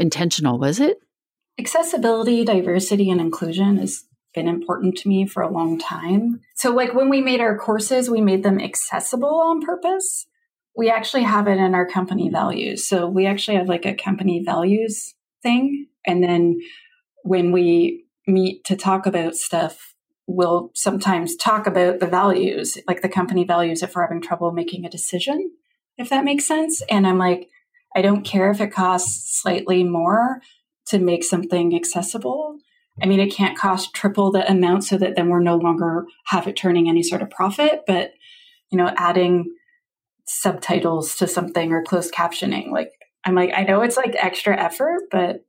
intentional, 0.00 0.58
was 0.58 0.80
it? 0.80 0.98
Accessibility, 1.56 2.44
diversity, 2.44 3.08
and 3.08 3.20
inclusion 3.20 3.76
has 3.76 4.04
been 4.34 4.48
important 4.48 4.98
to 4.98 5.08
me 5.08 5.24
for 5.24 5.40
a 5.40 5.52
long 5.52 5.78
time. 5.78 6.40
So, 6.56 6.74
like 6.74 6.92
when 6.92 7.08
we 7.08 7.20
made 7.20 7.40
our 7.40 7.56
courses, 7.56 8.10
we 8.10 8.20
made 8.20 8.42
them 8.42 8.60
accessible 8.60 9.40
on 9.40 9.62
purpose. 9.62 10.26
We 10.76 10.90
actually 10.90 11.22
have 11.22 11.46
it 11.46 11.58
in 11.58 11.76
our 11.76 11.86
company 11.86 12.28
values. 12.28 12.88
So, 12.88 13.06
we 13.06 13.26
actually 13.26 13.58
have 13.58 13.68
like 13.68 13.86
a 13.86 13.94
company 13.94 14.42
values 14.44 15.14
thing. 15.44 15.86
And 16.04 16.24
then 16.24 16.58
when 17.22 17.52
we 17.52 18.05
meet 18.26 18.64
to 18.64 18.76
talk 18.76 19.06
about 19.06 19.34
stuff, 19.34 19.94
we'll 20.26 20.70
sometimes 20.74 21.36
talk 21.36 21.66
about 21.66 22.00
the 22.00 22.06
values, 22.06 22.76
like 22.88 23.02
the 23.02 23.08
company 23.08 23.44
values, 23.44 23.82
if 23.82 23.94
we're 23.94 24.02
having 24.02 24.20
trouble 24.20 24.52
making 24.52 24.84
a 24.84 24.90
decision, 24.90 25.52
if 25.98 26.08
that 26.08 26.24
makes 26.24 26.44
sense. 26.44 26.82
And 26.90 27.06
I'm 27.06 27.18
like, 27.18 27.48
I 27.94 28.02
don't 28.02 28.24
care 28.24 28.50
if 28.50 28.60
it 28.60 28.72
costs 28.72 29.40
slightly 29.40 29.84
more 29.84 30.40
to 30.88 30.98
make 30.98 31.24
something 31.24 31.74
accessible. 31.74 32.58
I 33.02 33.06
mean, 33.06 33.20
it 33.20 33.32
can't 33.32 33.58
cost 33.58 33.94
triple 33.94 34.30
the 34.30 34.48
amount 34.50 34.84
so 34.84 34.98
that 34.98 35.16
then 35.16 35.28
we're 35.28 35.40
no 35.40 35.56
longer 35.56 36.06
have 36.26 36.46
it 36.48 36.56
turning 36.56 36.88
any 36.88 37.02
sort 37.02 37.22
of 37.22 37.30
profit, 37.30 37.82
but 37.86 38.12
you 38.70 38.78
know, 38.78 38.92
adding 38.96 39.54
subtitles 40.26 41.16
to 41.16 41.26
something 41.26 41.72
or 41.72 41.82
closed 41.82 42.12
captioning, 42.12 42.70
like 42.70 42.90
I'm 43.24 43.34
like, 43.34 43.52
I 43.54 43.62
know 43.62 43.82
it's 43.82 43.96
like 43.96 44.14
extra 44.16 44.56
effort, 44.56 45.02
but 45.10 45.44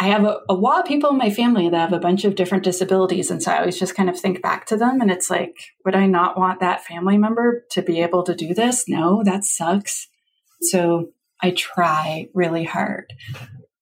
I 0.00 0.04
have 0.04 0.24
a, 0.24 0.40
a, 0.48 0.54
lot 0.54 0.80
of 0.80 0.86
people 0.86 1.10
in 1.10 1.18
my 1.18 1.28
family 1.28 1.68
that 1.68 1.78
have 1.78 1.92
a 1.92 2.00
bunch 2.00 2.24
of 2.24 2.34
different 2.34 2.64
disabilities. 2.64 3.30
And 3.30 3.42
so 3.42 3.52
I 3.52 3.58
always 3.58 3.78
just 3.78 3.94
kind 3.94 4.08
of 4.08 4.18
think 4.18 4.40
back 4.40 4.64
to 4.66 4.76
them 4.78 5.02
and 5.02 5.10
it's 5.10 5.28
like, 5.28 5.54
would 5.84 5.94
I 5.94 6.06
not 6.06 6.38
want 6.38 6.60
that 6.60 6.82
family 6.82 7.18
member 7.18 7.64
to 7.72 7.82
be 7.82 8.00
able 8.00 8.22
to 8.22 8.34
do 8.34 8.54
this? 8.54 8.88
No, 8.88 9.22
that 9.24 9.44
sucks. 9.44 10.08
So 10.62 11.10
I 11.42 11.50
try 11.50 12.28
really 12.32 12.64
hard. 12.64 13.12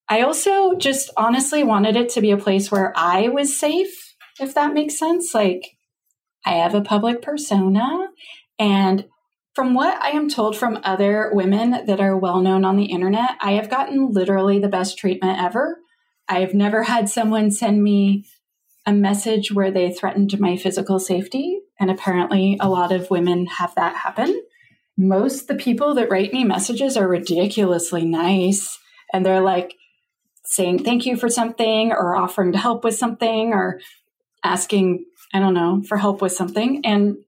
I 0.08 0.22
also 0.22 0.74
just 0.74 1.10
honestly 1.16 1.62
wanted 1.62 1.94
it 1.94 2.08
to 2.10 2.20
be 2.20 2.32
a 2.32 2.36
place 2.36 2.70
where 2.70 2.92
I 2.96 3.28
was 3.28 3.58
safe, 3.58 4.14
if 4.40 4.54
that 4.54 4.74
makes 4.74 4.98
sense. 4.98 5.34
Like, 5.34 5.62
I 6.44 6.52
have 6.54 6.74
a 6.74 6.80
public 6.80 7.20
persona, 7.20 8.08
and 8.58 9.04
from 9.54 9.74
what 9.74 10.00
I 10.00 10.10
am 10.10 10.28
told 10.28 10.56
from 10.56 10.80
other 10.82 11.30
women 11.34 11.84
that 11.86 12.00
are 12.00 12.16
well 12.16 12.40
known 12.40 12.64
on 12.64 12.76
the 12.76 12.86
internet, 12.86 13.32
I 13.40 13.52
have 13.52 13.68
gotten 13.68 14.12
literally 14.12 14.58
the 14.58 14.68
best 14.68 14.96
treatment 14.96 15.42
ever. 15.42 15.78
I've 16.28 16.54
never 16.54 16.82
had 16.82 17.08
someone 17.08 17.50
send 17.50 17.82
me 17.82 18.26
a 18.86 18.92
message 18.92 19.52
where 19.52 19.70
they 19.70 19.92
threatened 19.92 20.38
my 20.40 20.56
physical 20.56 20.98
safety. 20.98 21.60
And 21.80 21.90
apparently, 21.90 22.56
a 22.60 22.68
lot 22.68 22.92
of 22.92 23.10
women 23.10 23.46
have 23.46 23.74
that 23.76 23.96
happen. 23.96 24.42
Most 24.96 25.46
the 25.46 25.54
people 25.54 25.94
that 25.94 26.10
write 26.10 26.32
me 26.32 26.44
messages 26.44 26.96
are 26.96 27.06
ridiculously 27.06 28.04
nice. 28.04 28.78
And 29.12 29.24
they're 29.24 29.40
like 29.40 29.74
saying 30.44 30.82
thank 30.82 31.06
you 31.06 31.16
for 31.16 31.28
something 31.28 31.92
or 31.92 32.16
offering 32.16 32.52
to 32.52 32.58
help 32.58 32.82
with 32.82 32.96
something 32.96 33.52
or 33.52 33.80
asking, 34.42 35.04
I 35.32 35.40
don't 35.40 35.54
know, 35.54 35.82
for 35.86 35.98
help 35.98 36.22
with 36.22 36.32
something. 36.32 36.84
And 36.84 37.18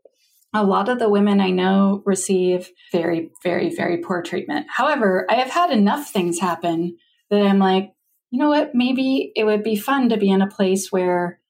a 0.54 0.64
lot 0.64 0.88
of 0.88 0.98
the 0.98 1.08
women 1.08 1.40
I 1.40 1.50
know 1.50 2.02
receive 2.06 2.70
very, 2.90 3.30
very, 3.42 3.74
very 3.74 3.98
poor 3.98 4.22
treatment. 4.22 4.66
However, 4.68 5.26
I 5.30 5.34
have 5.34 5.50
had 5.50 5.70
enough 5.70 6.10
things 6.10 6.40
happen 6.40 6.96
that 7.30 7.42
I'm 7.42 7.58
like, 7.58 7.92
you 8.30 8.38
know 8.38 8.48
what? 8.48 8.74
Maybe 8.74 9.32
it 9.34 9.44
would 9.44 9.62
be 9.62 9.76
fun 9.76 10.08
to 10.08 10.16
be 10.16 10.30
in 10.30 10.42
a 10.42 10.48
place 10.48 10.90
where 10.90 11.40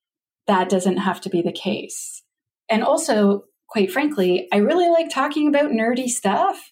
that 0.47 0.69
doesn't 0.69 0.99
have 0.99 1.21
to 1.23 1.31
be 1.31 1.43
the 1.43 1.53
case. 1.53 2.23
And 2.69 2.83
also, 2.83 3.45
quite 3.69 3.93
frankly, 3.93 4.49
I 4.53 4.57
really 4.57 4.89
like 4.89 5.11
talking 5.11 5.49
about 5.49 5.71
nerdy 5.71 6.09
stuff. 6.09 6.71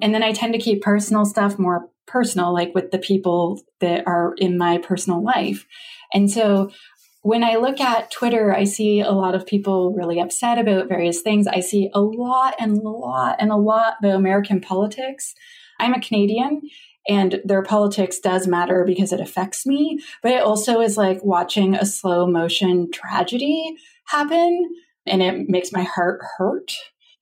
And 0.00 0.14
then 0.14 0.22
I 0.22 0.32
tend 0.32 0.54
to 0.54 0.58
keep 0.58 0.82
personal 0.82 1.24
stuff 1.24 1.58
more 1.58 1.88
personal, 2.06 2.52
like 2.52 2.74
with 2.74 2.90
the 2.90 2.98
people 2.98 3.60
that 3.80 4.06
are 4.06 4.34
in 4.38 4.58
my 4.58 4.78
personal 4.78 5.22
life. 5.22 5.66
And 6.12 6.30
so 6.30 6.72
when 7.22 7.44
I 7.44 7.56
look 7.56 7.80
at 7.80 8.10
Twitter, 8.10 8.52
I 8.52 8.64
see 8.64 9.00
a 9.00 9.12
lot 9.12 9.34
of 9.34 9.46
people 9.46 9.94
really 9.94 10.18
upset 10.18 10.58
about 10.58 10.88
various 10.88 11.20
things. 11.20 11.46
I 11.46 11.60
see 11.60 11.90
a 11.94 12.00
lot 12.00 12.54
and 12.58 12.78
a 12.78 12.88
lot 12.88 13.36
and 13.38 13.52
a 13.52 13.56
lot 13.56 13.94
about 14.00 14.16
American 14.16 14.60
politics. 14.60 15.34
I'm 15.78 15.94
a 15.94 16.00
Canadian 16.00 16.62
and 17.08 17.40
their 17.44 17.62
politics 17.62 18.18
does 18.18 18.46
matter 18.46 18.84
because 18.84 19.12
it 19.12 19.20
affects 19.20 19.66
me, 19.66 19.98
but 20.22 20.32
it 20.32 20.42
also 20.42 20.80
is 20.80 20.96
like 20.96 21.22
watching 21.24 21.74
a 21.74 21.86
slow 21.86 22.26
motion 22.26 22.90
tragedy 22.92 23.76
happen 24.06 24.70
and 25.06 25.22
it 25.22 25.48
makes 25.48 25.72
my 25.72 25.82
heart 25.82 26.20
hurt. 26.36 26.72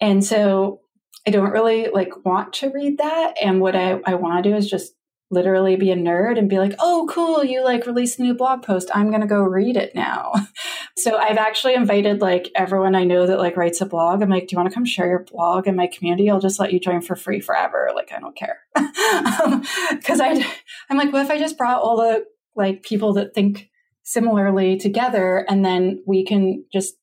And 0.01 0.25
so 0.25 0.81
I 1.27 1.31
don't 1.31 1.51
really 1.51 1.89
like 1.89 2.25
want 2.25 2.53
to 2.55 2.71
read 2.71 2.99
that. 2.99 3.35
And 3.43 3.61
what 3.61 3.77
I, 3.77 4.01
I 4.07 4.15
want 4.15 4.43
to 4.43 4.51
do 4.51 4.57
is 4.57 4.69
just 4.69 4.95
literally 5.31 5.77
be 5.77 5.91
a 5.91 5.97
nerd 5.97 6.39
and 6.39 6.49
be 6.49 6.59
like, 6.59 6.75
oh, 6.81 7.07
cool, 7.11 7.45
you 7.45 7.65
like 7.65 7.87
released 7.87 8.19
a 8.19 8.23
new 8.23 8.35
blog 8.35 8.63
post. 8.63 8.91
I'm 8.95 9.11
going 9.11 9.21
to 9.21 9.27
go 9.27 9.43
read 9.43 9.77
it 9.77 9.95
now. 9.95 10.33
so 10.97 11.17
I've 11.17 11.39
actually 11.39 11.75
invited 11.75 12.21
like 12.21 12.51
everyone 12.55 12.95
I 12.95 13.05
know 13.05 13.27
that 13.27 13.39
like 13.39 13.57
writes 13.57 13.81
a 13.81 13.87
blog. 13.87 14.23
I'm 14.23 14.31
like, 14.31 14.49
do 14.49 14.55
you 14.55 14.59
want 14.59 14.71
to 14.71 14.75
come 14.75 14.85
share 14.85 15.07
your 15.07 15.25
blog 15.25 15.67
in 15.67 15.77
my 15.77 15.87
community? 15.87 16.31
I'll 16.31 16.41
just 16.41 16.61
let 16.61 16.73
you 16.73 16.81
join 16.81 17.01
for 17.01 17.17
free 17.17 17.41
forever. 17.41 17.91
Like, 17.95 18.13
I 18.13 18.21
don't 18.21 18.37
care. 18.37 18.61
Because 18.75 20.21
um, 20.21 20.27
I, 20.27 20.55
I'm 20.89 20.97
like, 20.97 21.13
what 21.13 21.25
if 21.25 21.31
I 21.31 21.39
just 21.39 21.59
brought 21.59 21.83
all 21.83 21.97
the 21.97 22.25
like 22.57 22.83
people 22.83 23.15
that 23.15 23.35
think 23.35 23.71
similarly 24.03 24.77
together 24.77 25.45
and 25.49 25.65
then 25.65 26.03
we 26.07 26.25
can 26.25 26.65
just 26.73 26.95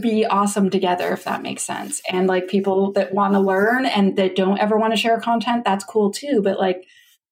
be 0.00 0.26
awesome 0.26 0.70
together 0.70 1.12
if 1.12 1.24
that 1.24 1.42
makes 1.42 1.62
sense 1.62 2.02
and 2.10 2.26
like 2.26 2.48
people 2.48 2.92
that 2.92 3.14
want 3.14 3.32
to 3.32 3.38
learn 3.38 3.86
and 3.86 4.16
that 4.16 4.34
don't 4.34 4.58
ever 4.58 4.76
want 4.76 4.92
to 4.92 4.96
share 4.96 5.20
content 5.20 5.64
that's 5.64 5.84
cool 5.84 6.10
too 6.10 6.40
but 6.42 6.58
like 6.58 6.84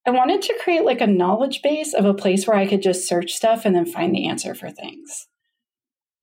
I 0.07 0.11
wanted 0.11 0.43
to 0.43 0.59
create 0.63 0.85
like 0.85 1.01
a 1.01 1.07
knowledge 1.07 1.63
base 1.63 1.95
of 1.95 2.05
a 2.05 2.15
place 2.15 2.47
where 2.47 2.57
I 2.57 2.67
could 2.67 2.83
just 2.83 3.07
search 3.07 3.33
stuff 3.33 3.65
and 3.65 3.75
then 3.75 3.87
find 3.87 4.15
the 4.15 4.27
answer 4.27 4.55
for 4.55 4.71
things. 4.71 5.29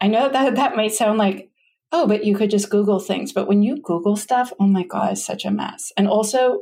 I 0.01 0.07
know 0.07 0.29
that 0.29 0.55
that 0.55 0.75
might 0.75 0.93
sound 0.93 1.17
like, 1.17 1.49
oh, 1.91 2.07
but 2.07 2.23
you 2.23 2.35
could 2.35 2.49
just 2.49 2.69
Google 2.69 2.99
things. 2.99 3.33
But 3.33 3.47
when 3.47 3.63
you 3.63 3.77
Google 3.81 4.15
stuff, 4.15 4.53
oh 4.59 4.67
my 4.67 4.83
God, 4.83 5.13
it's 5.13 5.25
such 5.25 5.45
a 5.45 5.51
mess. 5.51 5.91
And 5.97 6.07
also, 6.07 6.61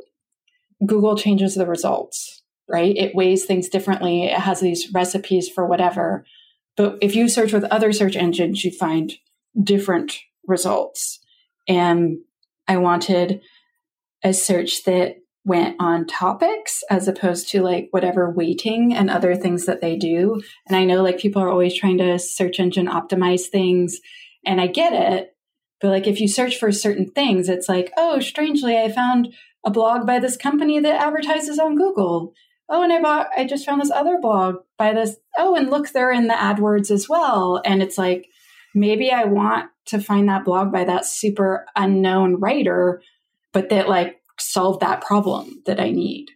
Google 0.84 1.16
changes 1.16 1.54
the 1.54 1.66
results, 1.66 2.42
right? 2.68 2.96
It 2.96 3.14
weighs 3.14 3.44
things 3.44 3.68
differently. 3.68 4.24
It 4.24 4.38
has 4.38 4.60
these 4.60 4.92
recipes 4.92 5.48
for 5.48 5.66
whatever. 5.66 6.24
But 6.76 6.98
if 7.00 7.14
you 7.14 7.28
search 7.28 7.52
with 7.52 7.64
other 7.64 7.92
search 7.92 8.16
engines, 8.16 8.64
you 8.64 8.70
find 8.70 9.12
different 9.60 10.18
results. 10.46 11.18
And 11.66 12.18
I 12.66 12.76
wanted 12.76 13.40
a 14.22 14.32
search 14.32 14.84
that 14.84 15.16
went 15.48 15.76
on 15.80 16.06
topics 16.06 16.84
as 16.90 17.08
opposed 17.08 17.48
to 17.48 17.62
like 17.62 17.88
whatever 17.90 18.30
weighting 18.30 18.94
and 18.94 19.08
other 19.08 19.34
things 19.34 19.64
that 19.64 19.80
they 19.80 19.96
do. 19.96 20.40
And 20.68 20.76
I 20.76 20.84
know 20.84 21.02
like 21.02 21.18
people 21.18 21.42
are 21.42 21.50
always 21.50 21.74
trying 21.74 21.98
to 21.98 22.18
search 22.18 22.60
engine 22.60 22.86
optimize 22.86 23.46
things, 23.46 23.98
and 24.44 24.60
I 24.60 24.66
get 24.66 24.92
it. 24.92 25.34
But 25.80 25.88
like 25.88 26.06
if 26.06 26.20
you 26.20 26.28
search 26.28 26.58
for 26.58 26.70
certain 26.70 27.10
things, 27.10 27.48
it's 27.48 27.68
like, 27.68 27.90
oh, 27.96 28.20
strangely, 28.20 28.76
I 28.76 28.92
found 28.92 29.34
a 29.64 29.70
blog 29.70 30.06
by 30.06 30.18
this 30.18 30.36
company 30.36 30.78
that 30.80 31.00
advertises 31.00 31.58
on 31.58 31.76
Google. 31.76 32.34
Oh, 32.68 32.82
and 32.82 32.92
I 32.92 33.00
bought, 33.00 33.28
I 33.36 33.44
just 33.44 33.64
found 33.64 33.80
this 33.80 33.90
other 33.90 34.18
blog 34.20 34.56
by 34.76 34.92
this. 34.92 35.16
Oh, 35.38 35.54
and 35.54 35.70
look, 35.70 35.88
they're 35.88 36.12
in 36.12 36.26
the 36.26 36.34
AdWords 36.34 36.90
as 36.90 37.08
well. 37.08 37.62
And 37.64 37.82
it's 37.82 37.96
like, 37.96 38.28
maybe 38.74 39.10
I 39.10 39.24
want 39.24 39.70
to 39.86 39.98
find 39.98 40.28
that 40.28 40.44
blog 40.44 40.70
by 40.70 40.84
that 40.84 41.06
super 41.06 41.64
unknown 41.74 42.38
writer, 42.38 43.00
but 43.54 43.70
that 43.70 43.88
like 43.88 44.17
solve 44.38 44.80
that 44.80 45.00
problem 45.00 45.62
that 45.66 45.80
I 45.80 45.90
need. 45.90 46.26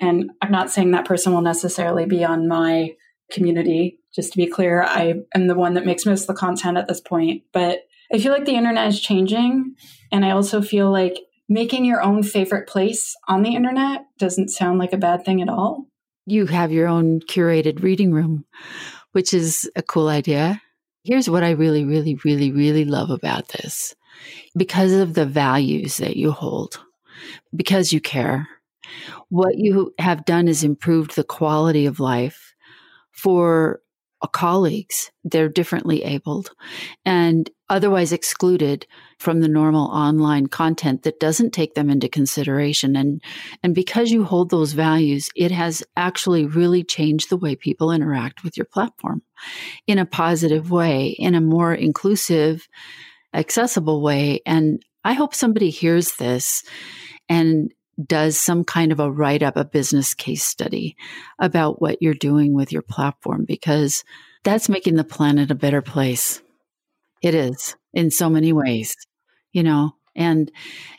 And 0.00 0.30
I'm 0.42 0.50
not 0.50 0.70
saying 0.70 0.90
that 0.90 1.06
person 1.06 1.32
will 1.32 1.40
necessarily 1.40 2.06
be 2.06 2.24
on 2.24 2.48
my 2.48 2.94
community. 3.30 3.98
Just 4.14 4.32
to 4.32 4.36
be 4.36 4.46
clear, 4.46 4.82
I 4.82 5.14
am 5.34 5.46
the 5.46 5.54
one 5.54 5.74
that 5.74 5.86
makes 5.86 6.06
most 6.06 6.22
of 6.22 6.26
the 6.28 6.34
content 6.34 6.76
at 6.76 6.88
this 6.88 7.00
point. 7.00 7.42
But 7.52 7.80
I 8.12 8.18
feel 8.18 8.32
like 8.32 8.44
the 8.44 8.56
internet 8.56 8.88
is 8.88 9.00
changing. 9.00 9.74
And 10.12 10.24
I 10.24 10.30
also 10.30 10.62
feel 10.62 10.90
like 10.90 11.18
making 11.48 11.84
your 11.84 12.02
own 12.02 12.22
favorite 12.22 12.68
place 12.68 13.14
on 13.28 13.42
the 13.42 13.54
internet 13.54 14.06
doesn't 14.18 14.50
sound 14.50 14.78
like 14.78 14.92
a 14.92 14.98
bad 14.98 15.24
thing 15.24 15.42
at 15.42 15.48
all. 15.48 15.86
You 16.26 16.46
have 16.46 16.72
your 16.72 16.88
own 16.88 17.20
curated 17.20 17.82
reading 17.82 18.12
room, 18.12 18.44
which 19.12 19.34
is 19.34 19.70
a 19.76 19.82
cool 19.82 20.08
idea. 20.08 20.60
Here's 21.02 21.28
what 21.28 21.44
I 21.44 21.50
really, 21.50 21.84
really, 21.84 22.18
really, 22.24 22.50
really 22.50 22.84
love 22.84 23.10
about 23.10 23.48
this 23.48 23.94
because 24.56 24.92
of 24.92 25.14
the 25.14 25.26
values 25.26 25.98
that 25.98 26.16
you 26.16 26.30
hold 26.30 26.80
because 27.54 27.92
you 27.92 28.00
care. 28.00 28.48
What 29.28 29.56
you 29.56 29.94
have 29.98 30.24
done 30.24 30.48
is 30.48 30.62
improved 30.62 31.16
the 31.16 31.24
quality 31.24 31.86
of 31.86 32.00
life 32.00 32.54
for 33.12 33.80
colleagues. 34.28 35.10
They're 35.24 35.48
differently 35.48 36.02
abled 36.02 36.50
and 37.04 37.50
otherwise 37.68 38.12
excluded 38.12 38.86
from 39.18 39.40
the 39.40 39.48
normal 39.48 39.86
online 39.88 40.46
content 40.46 41.02
that 41.02 41.20
doesn't 41.20 41.52
take 41.52 41.74
them 41.74 41.90
into 41.90 42.08
consideration. 42.08 42.96
And, 42.96 43.22
and 43.62 43.74
because 43.74 44.10
you 44.10 44.24
hold 44.24 44.50
those 44.50 44.72
values, 44.72 45.28
it 45.36 45.50
has 45.50 45.82
actually 45.96 46.46
really 46.46 46.84
changed 46.84 47.30
the 47.30 47.36
way 47.36 47.56
people 47.56 47.90
interact 47.90 48.44
with 48.44 48.56
your 48.56 48.66
platform 48.66 49.22
in 49.86 49.98
a 49.98 50.06
positive 50.06 50.70
way, 50.70 51.08
in 51.18 51.34
a 51.34 51.40
more 51.40 51.74
inclusive, 51.74 52.68
accessible 53.32 54.02
way. 54.02 54.40
And 54.46 54.82
I 55.04 55.14
hope 55.14 55.34
somebody 55.34 55.70
hears 55.70 56.16
this 56.16 56.62
and 57.28 57.72
does 58.04 58.38
some 58.38 58.64
kind 58.64 58.92
of 58.92 59.00
a 59.00 59.10
write 59.10 59.42
up, 59.42 59.56
a 59.56 59.64
business 59.64 60.14
case 60.14 60.42
study 60.42 60.96
about 61.38 61.80
what 61.80 62.02
you're 62.02 62.14
doing 62.14 62.52
with 62.52 62.72
your 62.72 62.82
platform 62.82 63.44
because 63.46 64.04
that's 64.42 64.68
making 64.68 64.96
the 64.96 65.04
planet 65.04 65.50
a 65.50 65.54
better 65.54 65.82
place. 65.82 66.42
It 67.22 67.34
is 67.34 67.76
in 67.92 68.10
so 68.10 68.28
many 68.28 68.52
ways, 68.52 68.94
you 69.52 69.62
know, 69.62 69.92
and 70.16 70.50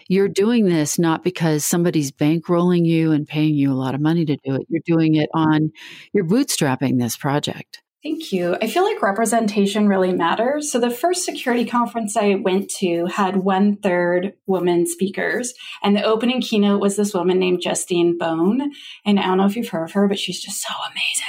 you're 0.07 0.27
doing 0.27 0.65
this 0.65 0.99
not 0.99 1.23
because 1.23 1.63
somebody's 1.63 2.11
bankrolling 2.11 2.85
you 2.85 3.11
and 3.11 3.27
paying 3.27 3.55
you 3.55 3.71
a 3.71 3.75
lot 3.75 3.95
of 3.95 4.01
money 4.01 4.25
to 4.25 4.37
do 4.43 4.55
it. 4.55 4.65
You're 4.69 4.81
doing 4.85 5.15
it 5.15 5.29
on, 5.33 5.71
you're 6.13 6.25
bootstrapping 6.25 6.99
this 6.99 7.17
project. 7.17 7.81
Thank 8.05 8.31
you. 8.31 8.55
I 8.61 8.67
feel 8.67 8.83
like 8.83 9.01
representation 9.01 9.87
really 9.87 10.13
matters. 10.13 10.71
So 10.71 10.79
the 10.79 10.91
first 10.91 11.25
security 11.25 11.65
conference 11.65 12.15
I 12.15 12.35
went 12.35 12.69
to 12.77 13.07
had 13.07 13.37
one 13.37 13.77
third 13.77 14.33
women 14.45 14.85
speakers, 14.85 15.55
and 15.81 15.95
the 15.95 16.03
opening 16.03 16.39
keynote 16.39 16.79
was 16.79 16.95
this 16.95 17.15
woman 17.15 17.39
named 17.39 17.63
Justine 17.63 18.15
Bone. 18.15 18.71
And 19.07 19.19
I 19.19 19.23
don't 19.23 19.37
know 19.37 19.47
if 19.47 19.55
you've 19.55 19.69
heard 19.69 19.85
of 19.85 19.93
her, 19.93 20.07
but 20.07 20.19
she's 20.19 20.39
just 20.39 20.61
so 20.61 20.71
amazing. 20.85 21.25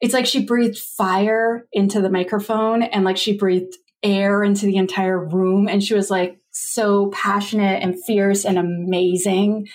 It's 0.00 0.12
like 0.12 0.26
she 0.26 0.44
breathed 0.44 0.76
fire 0.76 1.68
into 1.72 2.00
the 2.00 2.10
microphone 2.10 2.82
and 2.82 3.04
like 3.04 3.16
she 3.16 3.38
breathed 3.38 3.76
air 4.02 4.42
into 4.42 4.66
the 4.66 4.78
entire 4.78 5.24
room. 5.24 5.68
And 5.68 5.84
she 5.84 5.94
was 5.94 6.10
like 6.10 6.36
so 6.50 7.12
passionate 7.12 7.80
and 7.80 7.94
fierce 8.04 8.44
and 8.44 8.58
amazing. 8.58 9.68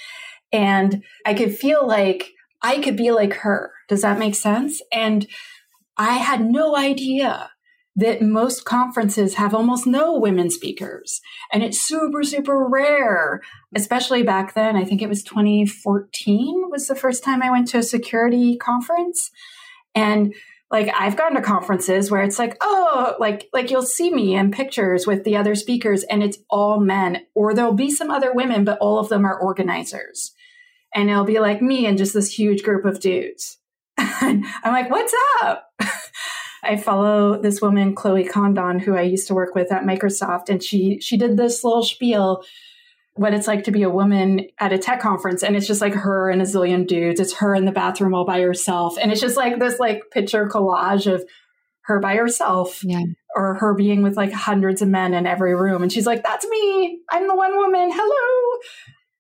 And 0.52 1.06
I 1.26 1.36
could 1.36 1.58
feel 1.58 1.88
like 1.88 2.32
I 2.62 2.80
could 2.80 2.98
be 2.98 3.12
like 3.12 3.32
her. 3.32 3.72
Does 3.88 4.02
that 4.02 4.20
make 4.20 4.36
sense? 4.36 4.82
And 4.92 5.26
I 6.02 6.14
had 6.14 6.44
no 6.44 6.76
idea 6.76 7.52
that 7.96 8.24
most 8.24 8.66
conferences 8.66 9.36
have 9.36 9.54
almost 9.54 9.86
no 9.86 10.18
women 10.18 10.50
speakers. 10.50 11.22
And 11.54 11.62
it's 11.62 11.80
super 11.80 12.24
super 12.24 12.68
rare 12.68 13.42
especially 13.76 14.24
back 14.24 14.56
then. 14.56 14.76
I 14.76 14.84
think 14.84 15.04
it 15.04 15.10
was 15.10 15.22
2014 15.22 16.70
was 16.72 16.88
the 16.88 16.96
first 16.96 17.24
time 17.24 17.44
i 17.44 17.52
went 17.52 17.68
to 17.68 17.78
a 17.78 17.84
security 17.84 18.58
conference. 18.58 19.30
And 19.94 20.34
like 20.72 20.92
i've 20.98 21.18
gone 21.18 21.36
to 21.36 21.42
conferences 21.42 22.10
where 22.10 22.24
it's 22.24 22.40
like 22.40 22.58
oh 22.62 23.16
like 23.20 23.48
like 23.54 23.70
you'll 23.70 23.84
see 23.84 24.10
me 24.10 24.36
in 24.36 24.50
pictures 24.50 25.06
with 25.06 25.24
the 25.24 25.38
other 25.38 25.54
speakers 25.54 26.04
and 26.06 26.24
it's 26.24 26.40
all 26.50 26.80
men 26.80 27.28
or 27.36 27.54
there'll 27.54 27.74
be 27.74 27.92
some 27.92 28.10
other 28.10 28.34
women 28.34 28.64
but 28.64 28.80
all 28.80 28.98
of 28.98 29.10
them 29.10 29.24
are 29.24 29.40
organizers. 29.40 30.32
And 30.96 31.12
it'll 31.12 31.26
be 31.26 31.40
like 31.40 31.62
me 31.62 31.86
and 31.86 31.96
just 31.96 32.16
this 32.16 32.40
huge 32.40 32.64
group 32.64 32.86
of 32.86 33.00
dudes 33.00 33.61
I'm 34.64 34.74
like, 34.74 34.90
what's 34.90 35.14
up? 35.42 35.72
I 36.64 36.78
follow 36.78 37.42
this 37.42 37.62
woman, 37.62 37.96
Chloe 37.96 38.24
Condon, 38.24 38.80
who 38.80 38.96
I 38.96 39.02
used 39.02 39.28
to 39.28 39.34
work 39.34 39.56
with 39.56 39.72
at 39.72 39.84
Microsoft, 39.84 40.50
and 40.50 40.62
she 40.64 41.00
she 41.00 41.18
did 41.18 41.38
this 41.38 41.64
little 41.64 41.84
spiel 41.84 42.44
what 43.16 43.34
it's 43.34 43.48
like 43.48 43.66
to 43.66 43.72
be 43.72 43.84
a 43.84 43.90
woman 43.90 44.48
at 44.60 44.72
a 44.72 44.78
tech 44.78 45.02
conference 45.02 45.44
and 45.44 45.56
it's 45.56 45.68
just 45.68 45.82
like 45.82 45.94
her 45.94 46.30
and 46.30 46.42
a 46.42 46.46
zillion 46.46 46.88
dudes 46.88 47.20
it's 47.20 47.36
her 47.36 47.54
in 47.54 47.66
the 47.66 47.72
bathroom 47.72 48.14
all 48.14 48.26
by 48.26 48.40
herself 48.40 48.98
and 48.98 49.12
it's 49.12 49.20
just 49.20 49.36
like 49.36 49.60
this 49.60 49.80
like 49.80 50.04
picture 50.12 50.48
collage 50.48 51.12
of 51.12 51.24
her 51.82 52.00
by 52.00 52.16
herself 52.16 52.82
yeah. 52.86 53.04
or 53.36 53.56
her 53.56 53.74
being 53.74 54.02
with 54.02 54.16
like 54.16 54.32
hundreds 54.32 54.82
of 54.82 54.88
men 54.88 55.14
in 55.14 55.28
every 55.28 55.54
room 55.54 55.84
and 55.84 55.92
she's 55.92 56.06
like 56.06 56.24
that's 56.24 56.48
me 56.48 57.02
i'm 57.12 57.28
the 57.28 57.36
one 57.36 57.56
woman 57.58 57.90
hello 57.92 58.60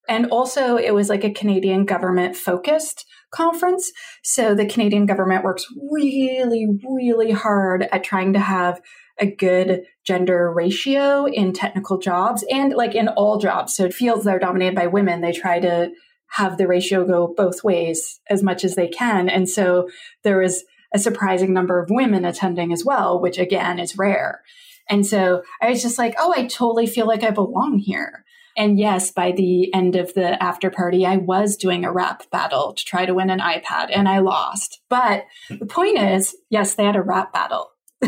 and 0.08 0.28
also 0.28 0.78
it 0.78 0.94
was 0.94 1.10
like 1.10 1.26
a 1.26 1.34
canadian 1.34 1.84
government 1.84 2.36
focused 2.36 3.06
conference 3.32 3.92
so 4.24 4.54
the 4.54 4.66
canadian 4.66 5.06
government 5.06 5.44
works 5.44 5.66
really 5.92 6.68
really 6.84 7.32
hard 7.32 7.88
at 7.92 8.04
trying 8.04 8.34
to 8.34 8.40
have 8.40 8.82
a 9.22 9.26
good 9.26 9.86
gender 10.04 10.52
ratio 10.52 11.26
in 11.26 11.54
technical 11.54 12.00
jobs 12.00 12.44
and 12.50 12.74
like 12.74 12.96
in 12.96 13.08
all 13.08 13.38
jobs. 13.38 13.76
So 13.76 13.90
fields 13.90 14.26
that 14.26 14.36
are 14.36 14.40
dominated 14.40 14.76
by 14.76 14.88
women, 14.88 15.22
they 15.22 15.32
try 15.32 15.60
to 15.60 15.92
have 16.32 16.58
the 16.58 16.68
ratio 16.68 17.06
go 17.06 17.34
both 17.36 17.64
ways 17.64 18.20
as 18.30 18.42
much 18.42 18.64
as 18.64 18.76
they 18.76 18.88
can. 18.88 19.30
And 19.30 19.48
so 19.48 19.90
there 20.24 20.40
was 20.40 20.64
a 20.94 21.00
surprising 21.00 21.54
number 21.54 21.80
of 21.80 21.90
women 21.90 22.26
attending 22.26 22.74
as 22.74 22.84
well, 22.84 23.22
which 23.22 23.38
again 23.38 23.80
is 23.80 23.98
rare. 23.98 24.42
And 24.90 25.06
so 25.06 25.44
I 25.62 25.70
was 25.70 25.82
just 25.82 25.98
like, 25.98 26.16
oh, 26.18 26.34
I 26.36 26.48
totally 26.48 26.88
feel 26.88 27.06
like 27.06 27.24
I 27.24 27.30
belong 27.30 27.78
here. 27.78 28.26
And 28.58 28.78
yes, 28.78 29.12
by 29.12 29.32
the 29.32 29.74
end 29.74 29.96
of 29.96 30.14
the 30.14 30.42
after 30.42 30.70
party, 30.70 31.06
I 31.06 31.18
was 31.18 31.56
doing 31.56 31.86
a 31.86 31.92
rap 31.92 32.30
battle 32.32 32.74
to 32.74 32.86
try 32.86 33.06
to 33.06 33.14
win 33.14 33.30
an 33.30 33.40
iPad 33.40 33.90
and 33.92 34.08
I 34.10 34.20
lost. 34.20 34.82
But 34.90 35.26
the 35.50 35.66
point 35.66 35.98
is, 35.98 36.36
yes, 36.50 36.76
they 36.76 36.84
had 36.84 36.96
a 36.96 37.02
rap 37.02 37.34
battle. 37.34 37.72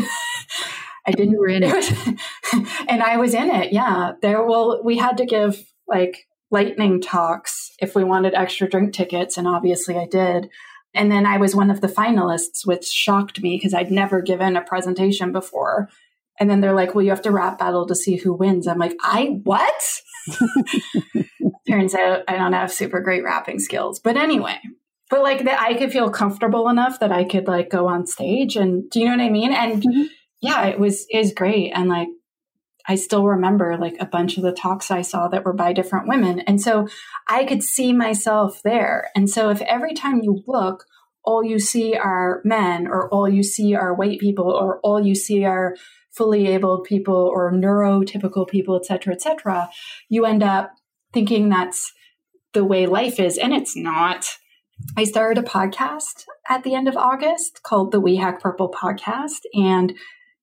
I 1.06 1.12
didn't. 1.12 1.32
You 1.32 1.40
were 1.40 1.48
in 1.48 1.62
it. 1.62 2.18
and 2.88 3.02
I 3.02 3.16
was 3.16 3.34
in 3.34 3.50
it. 3.50 3.72
Yeah. 3.72 4.12
There, 4.22 4.44
well, 4.44 4.82
we 4.82 4.98
had 4.98 5.18
to 5.18 5.26
give 5.26 5.64
like 5.86 6.26
lightning 6.50 7.00
talks 7.00 7.72
if 7.80 7.94
we 7.94 8.04
wanted 8.04 8.34
extra 8.34 8.68
drink 8.68 8.94
tickets. 8.94 9.36
And 9.36 9.46
obviously 9.46 9.96
I 9.96 10.06
did. 10.06 10.48
And 10.94 11.10
then 11.10 11.26
I 11.26 11.38
was 11.38 11.56
one 11.56 11.70
of 11.70 11.80
the 11.80 11.88
finalists, 11.88 12.64
which 12.64 12.86
shocked 12.86 13.42
me 13.42 13.56
because 13.56 13.74
I'd 13.74 13.90
never 13.90 14.22
given 14.22 14.56
a 14.56 14.62
presentation 14.62 15.32
before. 15.32 15.88
And 16.38 16.48
then 16.48 16.60
they're 16.60 16.74
like, 16.74 16.94
well, 16.94 17.04
you 17.04 17.10
have 17.10 17.22
to 17.22 17.30
rap 17.30 17.58
battle 17.58 17.86
to 17.86 17.94
see 17.94 18.16
who 18.16 18.32
wins. 18.32 18.66
I'm 18.66 18.78
like, 18.78 18.94
I 19.00 19.40
what? 19.42 20.00
Turns 21.68 21.94
out 21.94 22.24
I 22.28 22.36
don't 22.36 22.52
have 22.52 22.72
super 22.72 23.00
great 23.00 23.24
rapping 23.24 23.58
skills. 23.58 24.00
But 24.00 24.16
anyway, 24.16 24.58
but 25.10 25.22
like 25.22 25.44
that 25.44 25.60
I 25.60 25.74
could 25.74 25.92
feel 25.92 26.10
comfortable 26.10 26.68
enough 26.68 27.00
that 27.00 27.12
I 27.12 27.24
could 27.24 27.46
like 27.46 27.70
go 27.70 27.86
on 27.88 28.06
stage 28.06 28.56
and 28.56 28.88
do 28.90 29.00
you 29.00 29.06
know 29.06 29.12
what 29.12 29.20
I 29.20 29.30
mean? 29.30 29.52
And 29.52 29.82
mm-hmm 29.82 30.02
yeah, 30.44 30.66
it 30.66 30.78
was 30.78 31.06
is 31.10 31.32
great. 31.32 31.70
And 31.74 31.88
like 31.88 32.08
I 32.86 32.96
still 32.96 33.24
remember 33.26 33.78
like 33.78 33.96
a 33.98 34.04
bunch 34.04 34.36
of 34.36 34.42
the 34.42 34.52
talks 34.52 34.90
I 34.90 35.00
saw 35.00 35.26
that 35.28 35.42
were 35.42 35.54
by 35.54 35.72
different 35.72 36.06
women. 36.06 36.40
And 36.40 36.60
so 36.60 36.86
I 37.26 37.46
could 37.46 37.62
see 37.62 37.94
myself 37.94 38.60
there. 38.62 39.08
And 39.16 39.30
so 39.30 39.48
if 39.48 39.62
every 39.62 39.94
time 39.94 40.20
you 40.22 40.42
look, 40.46 40.84
all 41.24 41.42
you 41.42 41.58
see 41.58 41.96
are 41.96 42.42
men 42.44 42.86
or 42.86 43.08
all 43.08 43.26
you 43.26 43.42
see 43.42 43.74
are 43.74 43.94
white 43.94 44.20
people 44.20 44.50
or 44.50 44.80
all 44.80 45.00
you 45.00 45.14
see 45.14 45.46
are 45.46 45.76
fully 46.16 46.48
abled 46.48 46.84
people 46.84 47.14
or 47.14 47.52
neurotypical 47.52 48.48
people, 48.48 48.76
et 48.76 48.86
cetera, 48.86 49.12
et 49.12 49.22
cetera, 49.22 49.70
you 50.08 50.24
end 50.24 50.42
up 50.42 50.72
thinking 51.12 51.48
that's 51.48 51.92
the 52.52 52.64
way 52.64 52.86
life 52.86 53.18
is. 53.18 53.36
And 53.36 53.52
it's 53.52 53.76
not. 53.76 54.26
I 54.96 55.04
started 55.04 55.42
a 55.42 55.46
podcast 55.46 56.24
at 56.48 56.64
the 56.64 56.74
end 56.74 56.88
of 56.88 56.96
August 56.96 57.60
called 57.62 57.92
the 57.92 58.00
We 58.00 58.16
Hack 58.16 58.40
Purple 58.40 58.70
podcast. 58.70 59.40
And 59.54 59.94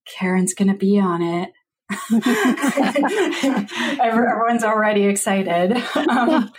Karen's 0.06 0.54
going 0.54 0.70
to 0.70 0.78
be 0.78 1.00
on 1.00 1.22
it. 1.22 1.52
Everyone's 4.02 4.64
already 4.64 5.06
excited. 5.06 5.74
Um, 5.96 6.52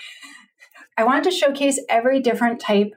I 0.99 1.05
wanted 1.05 1.25
to 1.25 1.31
showcase 1.31 1.81
every 1.89 2.21
different 2.21 2.61
type 2.61 2.93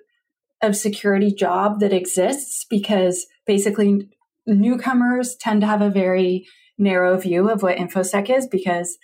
of 0.62 0.76
security 0.76 1.34
job 1.34 1.80
that 1.80 1.94
exists 1.94 2.66
because 2.70 3.26
basically 3.46 4.10
newcomers 4.46 5.36
tend 5.36 5.62
to 5.62 5.68
have 5.68 5.82
a 5.82 5.90
very 5.90 6.48
narrow 6.78 7.18
view 7.18 7.50
of 7.50 7.64
what 7.64 7.78
InfoSec 7.78 8.30
is 8.30 8.48
because 8.48 8.98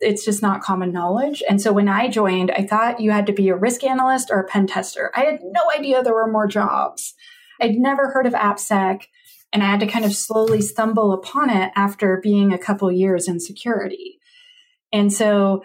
it's 0.00 0.24
just 0.24 0.42
not 0.42 0.62
common 0.62 0.92
knowledge. 0.92 1.42
And 1.48 1.60
so 1.60 1.72
when 1.72 1.88
I 1.88 2.08
joined, 2.08 2.50
I 2.50 2.66
thought 2.66 3.00
you 3.00 3.10
had 3.10 3.26
to 3.26 3.32
be 3.32 3.48
a 3.48 3.56
risk 3.56 3.84
analyst 3.84 4.28
or 4.30 4.40
a 4.40 4.46
pen 4.46 4.66
tester. 4.66 5.10
I 5.14 5.24
had 5.24 5.40
no 5.42 5.62
idea 5.76 6.02
there 6.02 6.14
were 6.14 6.30
more 6.30 6.46
jobs. 6.46 7.14
I'd 7.60 7.76
never 7.76 8.10
heard 8.10 8.26
of 8.26 8.34
AppSec. 8.34 9.04
And 9.52 9.62
I 9.62 9.66
had 9.66 9.80
to 9.80 9.86
kind 9.86 10.04
of 10.04 10.12
slowly 10.12 10.60
stumble 10.60 11.12
upon 11.12 11.48
it 11.48 11.70
after 11.76 12.18
being 12.20 12.52
a 12.52 12.58
couple 12.58 12.90
years 12.90 13.28
in 13.28 13.38
security. 13.38 14.18
And 14.92 15.12
so 15.12 15.62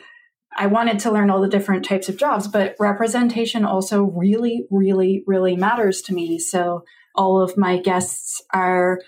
I 0.56 0.68
wanted 0.68 1.00
to 1.00 1.12
learn 1.12 1.32
all 1.32 1.42
the 1.42 1.48
different 1.48 1.86
types 1.86 2.08
of 2.08 2.18
jobs, 2.18 2.48
but 2.48 2.76
representation 2.80 3.66
also 3.66 4.04
really, 4.04 4.66
really, 4.70 5.24
really 5.26 5.56
matters 5.56 6.02
to 6.04 6.14
me. 6.14 6.38
So 6.38 6.84
all 7.16 7.42
of 7.42 7.58
my 7.58 7.78
guests 7.78 8.44
are 8.54 9.00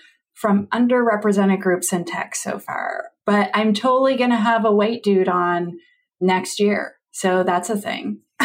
from 0.42 0.66
underrepresented 0.66 1.60
groups 1.60 1.92
in 1.92 2.04
tech 2.04 2.34
so 2.34 2.58
far, 2.58 3.12
but 3.24 3.48
I'm 3.54 3.72
totally 3.72 4.16
going 4.16 4.30
to 4.30 4.36
have 4.36 4.64
a 4.64 4.74
white 4.74 5.04
dude 5.04 5.28
on 5.28 5.78
next 6.20 6.58
year. 6.58 6.96
So 7.12 7.44
that's 7.44 7.70
a 7.70 7.76
thing. 7.76 8.22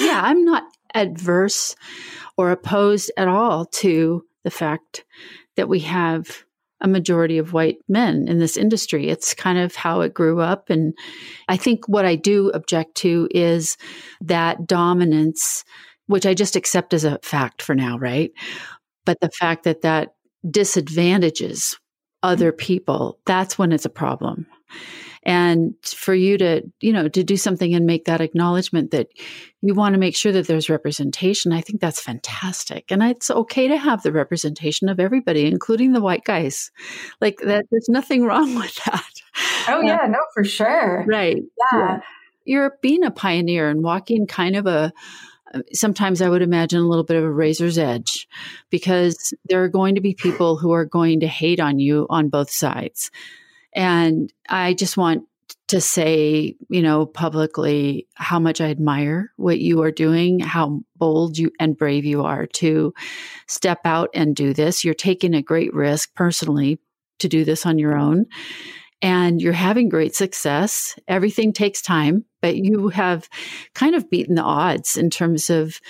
yeah, 0.00 0.20
I'm 0.24 0.44
not 0.44 0.64
adverse 0.92 1.76
or 2.36 2.50
opposed 2.50 3.12
at 3.16 3.28
all 3.28 3.66
to 3.66 4.24
the 4.42 4.50
fact 4.50 5.04
that 5.54 5.68
we 5.68 5.78
have 5.80 6.42
a 6.80 6.88
majority 6.88 7.38
of 7.38 7.52
white 7.52 7.78
men 7.88 8.26
in 8.26 8.40
this 8.40 8.56
industry. 8.56 9.08
It's 9.08 9.32
kind 9.32 9.58
of 9.58 9.76
how 9.76 10.00
it 10.00 10.12
grew 10.12 10.40
up. 10.40 10.68
And 10.68 10.94
I 11.46 11.56
think 11.56 11.86
what 11.86 12.06
I 12.06 12.16
do 12.16 12.50
object 12.50 12.96
to 12.96 13.28
is 13.30 13.76
that 14.22 14.66
dominance, 14.66 15.62
which 16.08 16.26
I 16.26 16.34
just 16.34 16.56
accept 16.56 16.92
as 16.92 17.04
a 17.04 17.20
fact 17.22 17.62
for 17.62 17.76
now, 17.76 17.98
right? 17.98 18.32
But 19.04 19.20
the 19.20 19.30
fact 19.30 19.62
that 19.62 19.82
that 19.82 20.14
disadvantages 20.48 21.78
other 22.22 22.52
people, 22.52 23.18
that's 23.24 23.58
when 23.58 23.72
it's 23.72 23.84
a 23.84 23.90
problem. 23.90 24.46
And 25.22 25.74
for 25.84 26.14
you 26.14 26.38
to 26.38 26.62
you 26.80 26.94
know 26.94 27.06
to 27.08 27.22
do 27.22 27.36
something 27.36 27.74
and 27.74 27.84
make 27.84 28.06
that 28.06 28.22
acknowledgement 28.22 28.90
that 28.92 29.08
you 29.60 29.74
want 29.74 29.92
to 29.92 29.98
make 29.98 30.16
sure 30.16 30.32
that 30.32 30.46
there's 30.46 30.70
representation 30.70 31.52
i 31.52 31.60
think 31.60 31.78
that's 31.78 32.00
fantastic. 32.00 32.90
And 32.90 33.02
it's 33.02 33.30
okay 33.30 33.68
to 33.68 33.76
have 33.76 34.02
the 34.02 34.12
representation 34.12 34.88
of 34.88 34.98
everybody 34.98 35.46
including 35.46 35.92
the 35.92 36.00
white 36.00 36.24
guys. 36.24 36.70
Like 37.20 37.38
that 37.44 37.66
there's 37.70 37.88
nothing 37.90 38.24
wrong 38.24 38.54
with 38.58 38.74
that. 38.86 39.12
Oh 39.68 39.82
yeah 39.82 40.00
uh, 40.04 40.06
no 40.06 40.20
for 40.32 40.42
sure. 40.42 41.04
right. 41.06 41.36
Yeah. 41.36 41.78
yeah. 41.78 42.00
You're 42.46 42.78
being 42.80 43.04
a 43.04 43.10
pioneer 43.10 43.68
and 43.68 43.82
walking 43.82 44.26
kind 44.26 44.56
of 44.56 44.66
a 44.66 44.90
sometimes 45.72 46.22
I 46.22 46.28
would 46.28 46.42
imagine 46.42 46.80
a 46.80 46.88
little 46.88 47.04
bit 47.04 47.16
of 47.16 47.24
a 47.24 47.30
razor's 47.30 47.78
edge 47.78 48.28
because 48.70 49.34
there 49.46 49.62
are 49.62 49.68
going 49.68 49.94
to 49.94 50.00
be 50.00 50.14
people 50.14 50.56
who 50.56 50.72
are 50.72 50.84
going 50.84 51.20
to 51.20 51.26
hate 51.26 51.60
on 51.60 51.78
you 51.78 52.06
on 52.10 52.28
both 52.28 52.50
sides. 52.50 53.10
And 53.74 54.32
I 54.48 54.74
just 54.74 54.96
want 54.96 55.24
to 55.68 55.80
say, 55.80 56.56
you 56.68 56.82
know, 56.82 57.06
publicly 57.06 58.08
how 58.14 58.40
much 58.40 58.60
I 58.60 58.70
admire 58.70 59.32
what 59.36 59.60
you 59.60 59.82
are 59.82 59.92
doing, 59.92 60.40
how 60.40 60.80
bold 60.96 61.38
you 61.38 61.52
and 61.60 61.76
brave 61.76 62.04
you 62.04 62.24
are 62.24 62.46
to 62.46 62.92
step 63.46 63.80
out 63.84 64.10
and 64.14 64.34
do 64.34 64.52
this. 64.52 64.84
You're 64.84 64.94
taking 64.94 65.34
a 65.34 65.42
great 65.42 65.72
risk 65.72 66.14
personally 66.14 66.80
to 67.20 67.28
do 67.28 67.44
this 67.44 67.66
on 67.66 67.78
your 67.78 67.96
own. 67.96 68.26
And 69.02 69.40
you're 69.40 69.52
having 69.52 69.88
great 69.88 70.14
success. 70.14 70.98
Everything 71.08 71.52
takes 71.52 71.80
time, 71.80 72.24
but 72.42 72.56
you 72.56 72.88
have 72.88 73.28
kind 73.74 73.94
of 73.94 74.10
beaten 74.10 74.34
the 74.34 74.42
odds 74.42 74.96
in 74.96 75.08
terms 75.08 75.48
of 75.48 75.80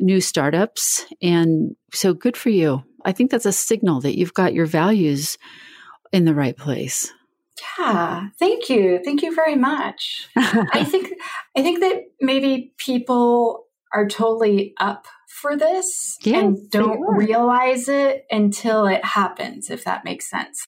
new 0.00 0.20
startups. 0.20 1.06
And 1.22 1.76
so 1.92 2.12
good 2.12 2.36
for 2.36 2.50
you. 2.50 2.82
I 3.04 3.12
think 3.12 3.30
that's 3.30 3.46
a 3.46 3.52
signal 3.52 4.00
that 4.00 4.18
you've 4.18 4.34
got 4.34 4.52
your 4.52 4.66
values 4.66 5.38
in 6.12 6.24
the 6.24 6.34
right 6.34 6.56
place. 6.56 7.12
Yeah, 7.78 8.28
thank 8.38 8.68
you. 8.68 9.00
Thank 9.04 9.22
you 9.22 9.34
very 9.34 9.56
much. 9.56 10.28
I 10.36 10.84
think 10.90 11.12
I 11.56 11.62
think 11.62 11.80
that 11.80 12.02
maybe 12.20 12.74
people 12.78 13.66
are 13.94 14.06
totally 14.06 14.74
up 14.78 15.06
for 15.28 15.56
this 15.56 16.16
yes, 16.22 16.42
and 16.42 16.70
don't 16.70 17.00
realize 17.00 17.88
it 17.88 18.24
until 18.30 18.86
it 18.86 19.04
happens, 19.04 19.70
if 19.70 19.84
that 19.84 20.04
makes 20.04 20.28
sense. 20.28 20.66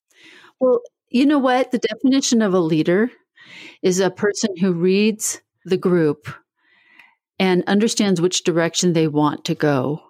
Well, 0.59 0.81
you 1.09 1.25
know 1.25 1.39
what? 1.39 1.71
The 1.71 1.79
definition 1.79 2.41
of 2.41 2.53
a 2.53 2.59
leader 2.59 3.09
is 3.81 3.99
a 3.99 4.09
person 4.11 4.55
who 4.57 4.73
reads 4.73 5.41
the 5.65 5.77
group 5.77 6.27
and 7.39 7.63
understands 7.67 8.19
which 8.19 8.43
direction 8.43 8.93
they 8.93 9.07
want 9.07 9.45
to 9.45 9.55
go, 9.55 10.01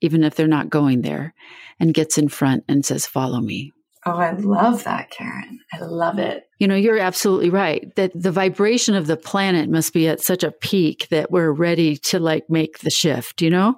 even 0.00 0.24
if 0.24 0.34
they're 0.34 0.46
not 0.46 0.70
going 0.70 1.02
there, 1.02 1.34
and 1.78 1.94
gets 1.94 2.18
in 2.18 2.28
front 2.28 2.64
and 2.68 2.84
says, 2.84 3.06
Follow 3.06 3.40
me. 3.40 3.72
Oh, 4.06 4.16
I 4.16 4.32
love 4.32 4.84
that, 4.84 5.10
Karen. 5.10 5.60
I 5.74 5.80
love 5.80 6.18
it. 6.18 6.44
You 6.58 6.66
know, 6.66 6.74
you're 6.74 6.98
absolutely 6.98 7.50
right 7.50 7.94
that 7.96 8.12
the 8.14 8.32
vibration 8.32 8.94
of 8.94 9.06
the 9.06 9.16
planet 9.16 9.68
must 9.68 9.92
be 9.92 10.08
at 10.08 10.22
such 10.22 10.42
a 10.42 10.50
peak 10.50 11.06
that 11.10 11.30
we're 11.30 11.52
ready 11.52 11.98
to 11.98 12.18
like 12.18 12.48
make 12.48 12.78
the 12.78 12.88
shift, 12.88 13.42
you 13.42 13.50
know, 13.50 13.74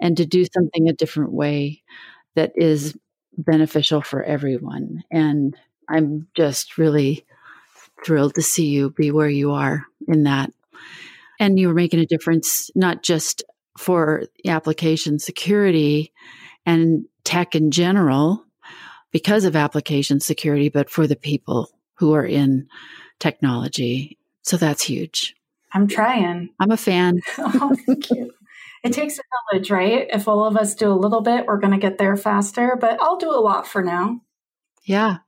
and 0.00 0.16
to 0.16 0.26
do 0.26 0.44
something 0.52 0.88
a 0.88 0.92
different 0.92 1.32
way 1.32 1.84
that 2.34 2.50
is 2.56 2.98
beneficial 3.38 4.02
for 4.02 4.24
everyone. 4.24 5.04
And 5.12 5.56
I'm 5.90 6.28
just 6.34 6.78
really 6.78 7.26
thrilled 8.04 8.34
to 8.34 8.42
see 8.42 8.66
you 8.66 8.90
be 8.90 9.10
where 9.10 9.28
you 9.28 9.52
are 9.52 9.84
in 10.08 10.24
that. 10.24 10.52
And 11.38 11.58
you're 11.58 11.74
making 11.74 12.00
a 12.00 12.06
difference, 12.06 12.70
not 12.74 13.02
just 13.02 13.42
for 13.78 14.24
application 14.46 15.18
security 15.18 16.12
and 16.66 17.06
tech 17.24 17.54
in 17.54 17.70
general 17.70 18.44
because 19.10 19.44
of 19.44 19.56
application 19.56 20.20
security, 20.20 20.68
but 20.68 20.90
for 20.90 21.06
the 21.06 21.16
people 21.16 21.70
who 21.94 22.14
are 22.14 22.24
in 22.24 22.68
technology. 23.18 24.18
So 24.42 24.56
that's 24.56 24.82
huge. 24.82 25.34
I'm 25.72 25.86
trying. 25.86 26.50
I'm 26.58 26.70
a 26.70 26.76
fan. 26.76 27.20
oh, 27.38 27.76
thank 27.86 28.10
you. 28.10 28.32
It 28.82 28.92
takes 28.92 29.18
a 29.18 29.22
village, 29.52 29.70
right? 29.70 30.08
If 30.10 30.26
all 30.26 30.44
of 30.44 30.56
us 30.56 30.74
do 30.74 30.90
a 30.90 30.94
little 30.94 31.20
bit, 31.20 31.46
we're 31.46 31.58
going 31.58 31.72
to 31.72 31.78
get 31.78 31.98
there 31.98 32.16
faster, 32.16 32.76
but 32.80 33.00
I'll 33.00 33.18
do 33.18 33.30
a 33.30 33.40
lot 33.40 33.66
for 33.66 33.82
now. 33.82 34.20
Yeah. 34.84 35.18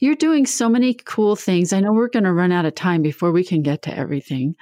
You're 0.00 0.14
doing 0.14 0.46
so 0.46 0.68
many 0.68 0.94
cool 0.94 1.36
things. 1.36 1.72
I 1.72 1.80
know 1.80 1.92
we're 1.92 2.08
going 2.08 2.24
to 2.24 2.32
run 2.32 2.52
out 2.52 2.66
of 2.66 2.74
time 2.74 3.02
before 3.02 3.32
we 3.32 3.44
can 3.44 3.62
get 3.62 3.82
to 3.82 3.96
everything. 3.96 4.54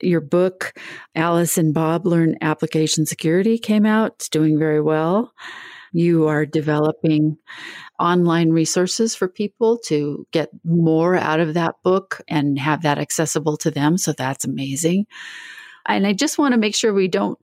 Your 0.00 0.20
book, 0.20 0.74
Alice 1.14 1.56
and 1.56 1.72
Bob 1.72 2.06
Learn 2.06 2.36
Application 2.40 3.06
Security, 3.06 3.58
came 3.58 3.86
out. 3.86 4.12
It's 4.16 4.28
doing 4.28 4.58
very 4.58 4.80
well. 4.80 5.32
You 5.92 6.26
are 6.26 6.44
developing 6.44 7.38
online 8.00 8.50
resources 8.50 9.14
for 9.14 9.28
people 9.28 9.78
to 9.86 10.26
get 10.32 10.50
more 10.64 11.14
out 11.14 11.38
of 11.38 11.54
that 11.54 11.76
book 11.84 12.20
and 12.26 12.58
have 12.58 12.82
that 12.82 12.98
accessible 12.98 13.56
to 13.58 13.70
them. 13.70 13.96
So 13.96 14.12
that's 14.12 14.44
amazing. 14.44 15.06
And 15.86 16.06
I 16.06 16.12
just 16.12 16.38
want 16.38 16.52
to 16.52 16.58
make 16.58 16.74
sure 16.74 16.92
we 16.92 17.08
don't 17.08 17.38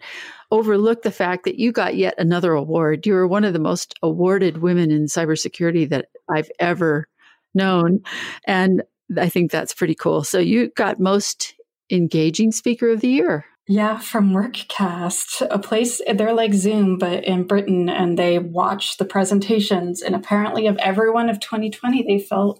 overlook 0.51 1.01
the 1.01 1.11
fact 1.11 1.45
that 1.45 1.57
you 1.57 1.71
got 1.71 1.95
yet 1.95 2.13
another 2.17 2.53
award. 2.53 3.05
You 3.07 3.13
were 3.13 3.27
one 3.27 3.43
of 3.43 3.53
the 3.53 3.59
most 3.59 3.95
awarded 4.03 4.57
women 4.57 4.91
in 4.91 5.05
cybersecurity 5.05 5.89
that 5.89 6.09
I've 6.29 6.51
ever 6.59 7.07
known. 7.53 8.01
And 8.45 8.83
I 9.17 9.29
think 9.29 9.51
that's 9.51 9.73
pretty 9.73 9.95
cool. 9.95 10.23
So 10.23 10.39
you 10.39 10.69
got 10.69 10.99
most 10.99 11.53
engaging 11.89 12.51
speaker 12.51 12.89
of 12.89 13.01
the 13.01 13.09
year. 13.09 13.45
Yeah, 13.67 13.99
from 13.99 14.31
WorkCast, 14.31 15.47
a 15.49 15.59
place, 15.59 16.01
they're 16.13 16.33
like 16.33 16.53
Zoom, 16.53 16.97
but 16.97 17.23
in 17.23 17.45
Britain, 17.45 17.89
and 17.89 18.17
they 18.17 18.39
watch 18.39 18.97
the 18.97 19.05
presentations. 19.05 20.01
And 20.01 20.15
apparently, 20.15 20.67
of 20.67 20.77
everyone 20.77 21.29
of 21.29 21.39
2020, 21.39 22.03
they 22.03 22.19
felt 22.19 22.59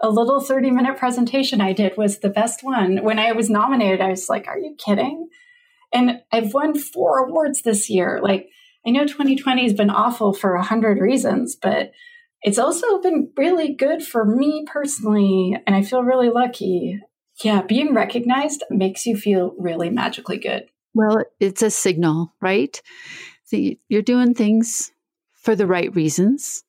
a 0.00 0.08
little 0.08 0.40
30 0.40 0.70
minute 0.70 0.96
presentation 0.96 1.60
I 1.60 1.72
did 1.72 1.96
was 1.96 2.20
the 2.20 2.30
best 2.30 2.62
one. 2.62 3.02
When 3.02 3.18
I 3.18 3.32
was 3.32 3.50
nominated, 3.50 4.00
I 4.00 4.10
was 4.10 4.28
like, 4.28 4.46
are 4.46 4.58
you 4.58 4.76
kidding? 4.78 5.28
And 5.92 6.20
I've 6.32 6.54
won 6.54 6.78
four 6.78 7.26
awards 7.26 7.62
this 7.62 7.88
year. 7.88 8.20
Like, 8.22 8.48
I 8.86 8.90
know 8.90 9.06
2020 9.06 9.62
has 9.62 9.74
been 9.74 9.90
awful 9.90 10.32
for 10.32 10.54
a 10.54 10.62
hundred 10.62 10.98
reasons, 10.98 11.56
but 11.60 11.92
it's 12.42 12.58
also 12.58 13.00
been 13.00 13.30
really 13.36 13.74
good 13.74 14.02
for 14.02 14.24
me 14.24 14.64
personally. 14.66 15.56
And 15.66 15.74
I 15.74 15.82
feel 15.82 16.02
really 16.02 16.30
lucky. 16.30 17.00
Yeah, 17.42 17.62
being 17.62 17.94
recognized 17.94 18.64
makes 18.70 19.06
you 19.06 19.16
feel 19.16 19.54
really 19.58 19.90
magically 19.90 20.38
good. 20.38 20.68
Well, 20.94 21.24
it's 21.38 21.62
a 21.62 21.70
signal, 21.70 22.34
right? 22.40 22.80
See, 23.44 23.80
you're 23.88 24.02
doing 24.02 24.34
things 24.34 24.92
for 25.34 25.54
the 25.54 25.66
right 25.66 25.94
reasons 25.94 26.64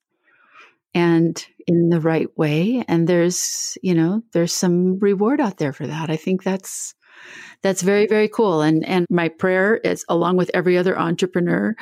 and 0.94 1.46
in 1.68 1.90
the 1.90 2.00
right 2.00 2.36
way 2.38 2.84
and 2.88 3.08
there's 3.08 3.78
you 3.84 3.94
know 3.94 4.24
there's 4.34 4.54
some 4.54 4.98
reward 5.00 5.40
out 5.40 5.58
there 5.58 5.74
for 5.74 5.86
that 5.86 6.10
i 6.10 6.16
think 6.16 6.44
that's 6.44 6.96
that's 7.62 7.82
very 7.82 8.08
very 8.08 8.28
cool. 8.28 8.62
And 8.62 8.86
and 8.86 9.06
my 9.10 9.30
prayer 9.30 9.78
is 9.78 10.06
along 10.10 10.38
with 10.38 10.52
every 10.54 10.78
other 10.78 10.98
entrepreneur 10.98 11.76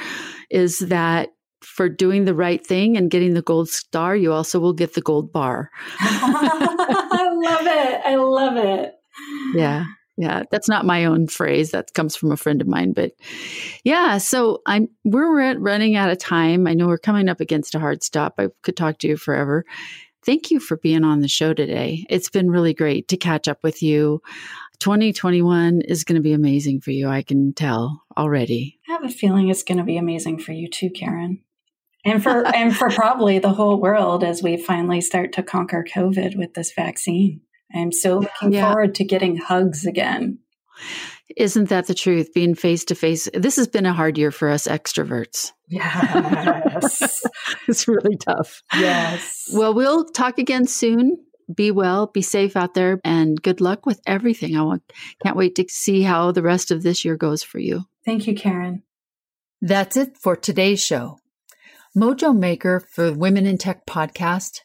is 0.50 0.80
that 0.80 1.30
for 1.62 1.90
doing 1.90 2.26
the 2.26 2.36
right 2.36 2.66
thing 2.66 2.98
and 2.98 3.12
getting 3.12 3.34
the 3.34 3.42
gold 3.42 3.70
star 3.70 4.16
you 4.16 4.32
also 4.32 4.60
will 4.60 4.74
get 4.74 4.94
the 4.94 5.02
gold 5.02 5.32
bar. 5.32 5.70
I 6.00 7.30
love 7.34 7.68
it. 7.68 8.02
I 8.06 8.16
love 8.16 8.58
it. 8.58 8.94
Yeah. 9.54 9.86
Yeah. 10.20 10.44
That's 10.50 10.68
not 10.68 10.86
my 10.86 11.06
own 11.06 11.28
phrase. 11.28 11.72
That 11.72 11.94
comes 11.94 12.16
from 12.16 12.32
a 12.32 12.38
friend 12.38 12.62
of 12.62 12.68
mine 12.68 12.94
but 12.94 13.12
yeah 13.84 14.18
so 14.18 14.62
i'm 14.66 14.88
we're 15.04 15.58
running 15.60 15.96
out 15.96 16.10
of 16.10 16.18
time. 16.18 16.68
I 16.68 16.74
know 16.74 16.88
we're 16.88 16.98
coming 16.98 17.30
up 17.30 17.40
against 17.40 17.76
a 17.76 17.80
hard 17.80 18.04
stop. 18.04 18.36
I 18.40 18.48
could 18.64 18.78
talk 18.78 18.98
to 19.00 19.08
you 19.08 19.18
forever. 19.18 19.64
Thank 20.26 20.52
you 20.52 20.60
for 20.60 20.76
being 20.76 21.06
on 21.06 21.22
the 21.22 21.30
show 21.30 21.54
today. 21.54 22.06
It's 22.10 22.30
been 22.30 22.52
really 22.52 22.74
great 22.74 23.08
to 23.08 23.18
catch 23.18 23.48
up 23.48 23.64
with 23.64 23.82
you 23.82 24.22
2021 24.80 25.82
is 25.82 26.04
going 26.04 26.16
to 26.16 26.22
be 26.22 26.34
amazing 26.34 26.82
for 26.82 26.92
you 26.92 27.08
i 27.08 27.22
can 27.22 27.54
tell 27.54 28.04
already 28.18 28.80
i 28.88 28.94
have 28.94 29.04
a 29.04 29.10
feeling 29.10 29.50
it's 29.50 29.64
going 29.64 29.78
to 29.78 29.84
be 29.84 29.98
amazing 29.98 30.40
for 30.40 30.52
you 30.52 30.70
too 30.70 30.90
karen 30.90 31.42
and 32.06 32.22
for 32.24 32.46
and 32.56 32.76
for 32.76 32.90
probably 32.90 33.40
the 33.40 33.54
whole 33.54 33.80
world 33.82 34.24
as 34.24 34.44
we 34.44 34.58
finally 34.58 35.02
start 35.02 35.34
to 35.34 35.44
conquer 35.44 35.84
covid 35.84 36.38
with 36.38 36.54
this 36.54 36.72
vaccine 36.74 37.42
I'm 37.74 37.92
so 37.92 38.20
looking 38.20 38.54
yeah. 38.54 38.72
forward 38.72 38.96
to 38.96 39.04
getting 39.04 39.38
hugs 39.38 39.86
again. 39.86 40.40
Isn't 41.36 41.70
that 41.70 41.88
the 41.88 41.94
truth? 41.94 42.34
Being 42.34 42.56
face 42.56 42.86
to 42.86 42.96
face. 42.96 43.28
This 43.34 43.58
has 43.58 43.68
been 43.68 43.86
a 43.86 43.94
hard 43.94 44.18
year 44.18 44.32
for 44.32 44.50
us 44.50 44.68
extroverts. 44.68 45.52
Yes. 45.68 47.24
it's 47.68 47.88
really 47.88 48.16
tough. 48.16 48.64
Yes. 48.74 49.50
Well, 49.54 49.74
we'll 49.74 50.06
talk 50.06 50.40
again 50.40 50.66
soon. 50.68 51.18
Be 51.54 51.72
well, 51.72 52.08
be 52.08 52.22
safe 52.22 52.56
out 52.56 52.74
there, 52.74 53.00
and 53.04 53.42
good 53.42 53.62
luck 53.62 53.86
with 53.86 54.02
everything. 54.06 54.58
I 54.58 54.64
want, 54.64 54.84
can't 55.24 55.38
wait 55.38 55.56
to 55.56 55.66
see 55.70 56.02
how 56.02 56.32
the 56.32 56.42
rest 56.42 56.72
of 56.72 56.84
this 56.84 57.06
year 57.06 57.16
goes 57.16 57.44
for 57.44 57.60
you. 57.60 57.86
Thank 58.06 58.28
you, 58.28 58.36
Karen. 58.36 58.84
That's 59.62 59.98
it 59.98 60.18
for 60.18 60.36
today's 60.36 60.84
show. 60.84 61.20
Mojo 61.98 62.38
Maker 62.38 62.80
for 62.80 63.12
Women 63.12 63.46
in 63.46 63.58
Tech 63.58 63.86
podcast 63.86 64.60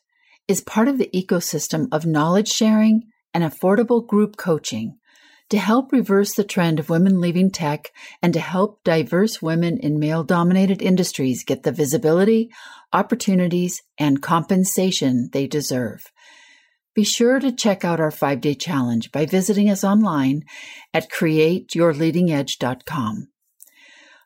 is 0.49 0.61
part 0.61 0.89
of 0.89 0.99
the 0.99 1.09
ecosystem 1.15 1.87
of 1.93 2.05
knowledge 2.05 2.49
sharing 2.49 3.05
and 3.33 3.45
affordable 3.45 4.07
group 4.07 4.37
coaching 4.37 4.99
to 5.53 5.59
help 5.59 5.93
reverse 5.93 6.35
the 6.35 6.45
trend 6.45 6.79
of 6.79 6.89
women 6.89 7.21
leaving 7.21 7.51
tech 7.51 7.91
and 8.23 8.33
to 8.33 8.41
help 8.41 8.83
diverse 8.85 9.43
women 9.43 9.79
in 9.79 9.99
male 9.99 10.25
dominated 10.25 10.81
industries 10.81 11.45
get 11.45 11.63
the 11.63 11.73
visibility, 11.73 12.51
opportunities, 12.93 13.83
and 13.99 14.23
compensation 14.23 15.29
they 15.33 15.47
deserve. 15.47 16.07
Be 16.95 17.05
sure 17.05 17.41
to 17.41 17.53
check 17.53 17.85
out 17.85 18.01
our 18.01 18.11
five 18.11 18.41
day 18.41 18.55
challenge 18.55 19.13
by 19.13 19.27
visiting 19.27 19.69
us 19.71 19.85
online 19.85 20.43
at 20.93 21.11
createyourleadingedge.com. 21.11 23.29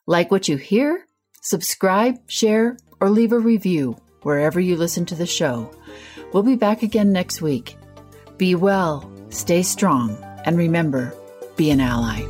Like 0.07 0.31
what 0.31 0.49
you 0.49 0.57
hear? 0.57 1.05
Subscribe, 1.43 2.17
share, 2.29 2.79
or 3.01 3.11
leave 3.11 3.33
a 3.33 3.39
review 3.39 3.99
wherever 4.23 4.59
you 4.59 4.77
listen 4.77 5.05
to 5.07 5.15
the 5.15 5.27
show. 5.27 5.71
We'll 6.33 6.43
be 6.43 6.57
back 6.57 6.83
again 6.83 7.13
next 7.13 7.41
week. 7.41 7.77
Be 8.37 8.57
well, 8.57 9.09
stay 9.31 9.63
strong, 9.63 10.19
and 10.45 10.59
remember, 10.59 11.15
be 11.57 11.71
an 11.71 11.81
ally. 11.81 12.23